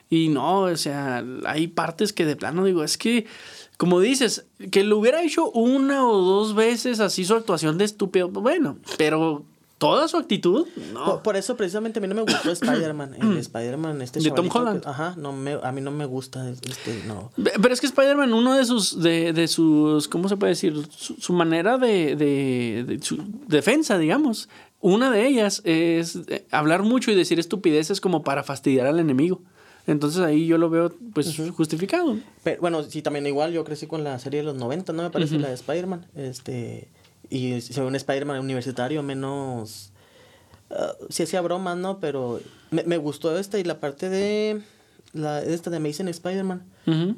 [0.10, 3.26] Y no, o sea, hay partes que de plano digo, es que,
[3.78, 8.28] como dices, que lo hubiera hecho una o dos veces así su actuación de estúpido,
[8.28, 9.46] bueno, pero
[9.82, 11.06] toda su actitud, no.
[11.06, 13.16] Por, por eso precisamente a mí no me gustó Spider-Man.
[13.20, 14.84] El Spider-Man este De Tom Holland.
[14.84, 17.32] que- ajá, no me, a mí no me gusta este, no.
[17.36, 20.76] Pero es que Spider-Man, uno de sus, de, de sus, ¿cómo se puede decir?
[20.96, 23.18] Su, su manera de, de, de su
[23.48, 24.48] defensa, digamos.
[24.82, 29.42] Una de ellas es eh, hablar mucho y decir estupideces como para fastidiar al enemigo.
[29.88, 32.16] Entonces ahí yo lo veo, pues, justificado.
[32.44, 35.02] Pero, bueno, sí, también igual yo crecí con la serie de los 90, ¿no?
[35.02, 36.06] Me parece la de Spider-Man.
[36.16, 36.88] Este,
[37.32, 39.92] y se ve un Spider-Man universitario menos...
[40.70, 42.00] ah, sí hacía bromas, ¿no?
[42.00, 44.62] Pero me, me gustó esta y la parte de...
[45.14, 46.62] La, esta de Amazing Spider-Man.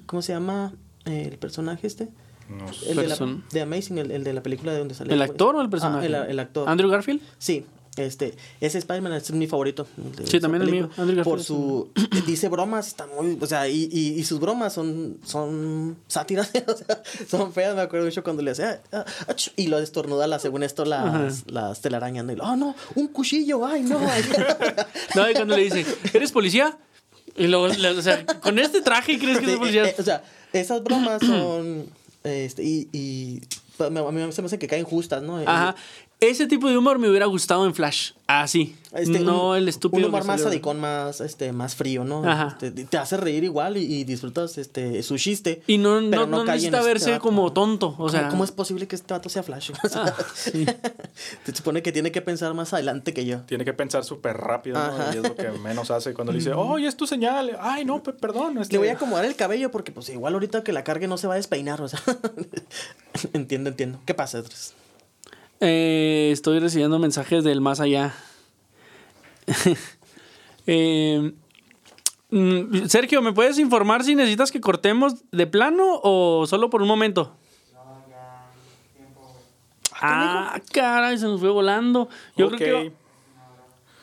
[0.05, 0.73] ¿Cómo se llama
[1.05, 2.09] eh, el personaje este?
[2.49, 2.91] No sé.
[2.91, 3.17] El de, la,
[3.51, 5.13] de Amazing, el, el de la película de donde sale.
[5.13, 6.05] ¿El actor o el Ah, personaje?
[6.07, 6.67] el, el actor.
[6.69, 7.21] ¿Andrew Garfield?
[7.37, 7.65] Sí,
[7.97, 9.85] este, ese Spider-Man es mi favorito.
[9.97, 10.89] de Sí, también el mío,
[11.23, 11.91] Por su,
[12.25, 16.75] dice bromas, está muy, o sea, y, y, y sus bromas son, son sátiras, o
[16.75, 19.05] sea, son feas, me acuerdo mucho cuando le hacía, ah,
[19.55, 23.65] y lo destornuda, la, según esto, las, las telarañas, y lo, oh, no, un cuchillo,
[23.65, 23.99] ay, no.
[25.15, 26.77] No, y cuando le dice, ¿eres policía?
[27.35, 29.85] Y luego, o sea, con este traje crees que Sí, es policía.
[29.85, 31.85] eh, eh, o sea, esas bromas son,
[32.23, 33.41] este, y, y
[33.77, 35.37] pues, a mí se me hace que caen justas, ¿no?
[35.37, 35.75] Ajá.
[36.29, 38.11] Ese tipo de humor me hubiera gustado en Flash.
[38.27, 38.75] Así.
[38.93, 39.99] Este, no un- el estúpido.
[40.07, 40.45] Un humor más salió.
[40.45, 42.23] sadicón, más, este, más frío, ¿no?
[42.27, 42.57] Ajá.
[42.61, 45.61] Este, te hace reír igual y, y disfrutas este, su chiste.
[45.67, 47.23] Y no, pero no, no cae en necesita este verse vato.
[47.23, 47.87] como tonto.
[47.89, 49.71] O ¿Cómo- sea, ¿Cómo, es posible que este vato sea Flash?
[49.83, 50.65] O sea, Ah, sí.
[51.45, 53.41] Se supone que tiene que pensar más adelante que yo.
[53.41, 55.13] Tiene que pensar súper rápido, ¿no?
[55.13, 57.57] Y es lo que menos hace cuando le dice, oye, es tu señal.
[57.59, 58.57] Ay, no, pe- perdón.
[58.59, 61.17] este- Le voy a acomodar el cabello porque, pues, igual ahorita que la cargue no
[61.17, 62.01] se va a despeinar, o sea.
[63.33, 63.99] entiendo, entiendo.
[64.05, 64.73] ¿Qué pasa, Edris?
[65.65, 68.13] Eh, estoy recibiendo mensajes del más allá.
[70.65, 71.33] Eh,
[72.29, 76.87] mm, Sergio, ¿me puedes informar si necesitas que cortemos de plano o solo por un
[76.87, 77.35] momento?
[79.99, 82.07] Ah, caray, se nos fue volando.
[82.37, 82.93] Yo Ok, creo que.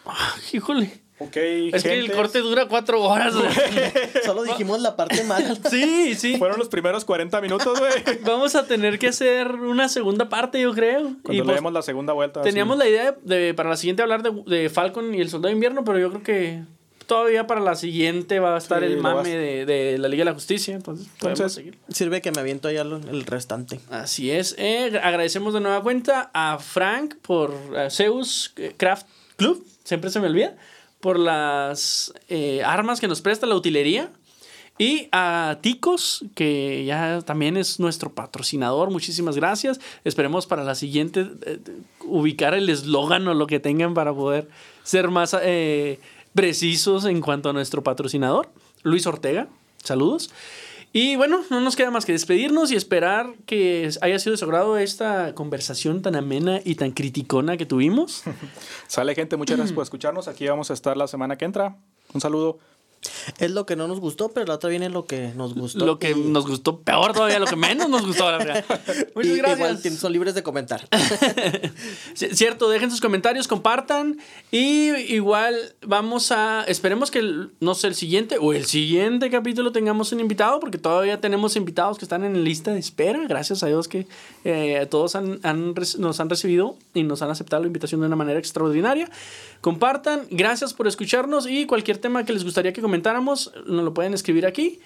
[0.05, 1.01] Ah, híjole.
[1.21, 1.37] Ok,
[1.73, 3.35] Es que el corte dura cuatro horas.
[3.37, 3.49] güey.
[4.25, 5.55] Solo dijimos la parte mala.
[5.71, 6.37] sí, sí.
[6.37, 7.93] Fueron los primeros 40 minutos, güey.
[8.25, 11.01] Vamos a tener que hacer una segunda parte, yo creo.
[11.23, 12.43] Cuando Y, le pues, demos la segunda vuelta.
[12.43, 12.85] Teníamos así.
[12.85, 15.85] la idea de, para la siguiente hablar de, de Falcon y el Soldado de Invierno,
[15.85, 16.63] pero yo creo que
[17.07, 20.21] todavía para la siguiente va a estar Sí, el mame vas- de, de la Liga
[20.21, 20.75] de la Justicia.
[20.77, 21.79] Entonces, podemos Entonces- seguir.
[21.89, 23.81] Sirve que me aviento ya el restante.
[23.91, 24.55] Así es.
[24.59, 30.27] Eh, agradecemos de nueva cuenta a Frank por eh, Zeus Craft Club, siempre se me
[30.29, 30.55] olvida,
[31.01, 34.13] por las eh, armas que nos presta la utilería.
[34.79, 39.79] Y a Ticos, que ya también es nuestro patrocinador, muchísimas gracias.
[40.05, 41.59] Esperemos para la siguiente eh,
[42.07, 44.49] ubicar el eslogan o lo que tengan para poder
[44.83, 46.01] ser más eh,
[46.35, 48.49] precisos en cuanto a nuestro patrocinador.
[48.83, 49.49] Luis Ortega,
[49.83, 50.31] saludos.
[50.93, 54.35] Y bueno, no nos queda más que despedirnos y esperar que haya sido
[54.75, 58.25] de esta conversación tan amena y tan criticona que tuvimos.
[58.89, 60.27] Sale, gente, muchas gracias por escucharnos.
[60.27, 61.77] Aquí vamos a estar la semana que entra.
[62.13, 62.59] Un saludo.
[63.39, 65.87] Es lo que no nos gustó, pero la otra viene lo que nos gustó.
[65.87, 68.31] Lo que y- nos gustó peor todavía, lo que menos nos gustó.
[68.31, 68.65] la verdad.
[69.15, 69.59] Muchas y gracias.
[69.85, 70.87] Igual son libres de comentar.
[72.15, 74.19] Cierto, dejen sus comentarios, compartan.
[74.51, 75.55] Y igual
[75.87, 76.65] vamos a.
[76.67, 80.79] Esperemos que, el- no sé, el siguiente o el siguiente capítulo tengamos un invitado, porque
[80.79, 83.21] todavía tenemos invitados que están en lista de espera.
[83.29, 84.07] Gracias a Dios que
[84.45, 85.41] eh, todos han-
[85.99, 89.11] nos han recibido y nos han aceptado la invitación de una manera extraordinaria.
[89.61, 94.15] Compartan, gracias por escucharnos y cualquier tema que les gustaría que comentáramos, nos lo pueden
[94.15, 94.81] escribir aquí.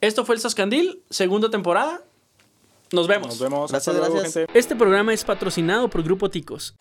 [0.00, 2.02] Esto fue el Sascandil, segunda temporada.
[2.90, 3.28] Nos vemos.
[3.28, 3.70] Nos vemos.
[3.70, 4.46] Gracias, Hasta luego, gracias.
[4.46, 4.58] gente.
[4.58, 6.74] Este programa es patrocinado por Grupo Ticos.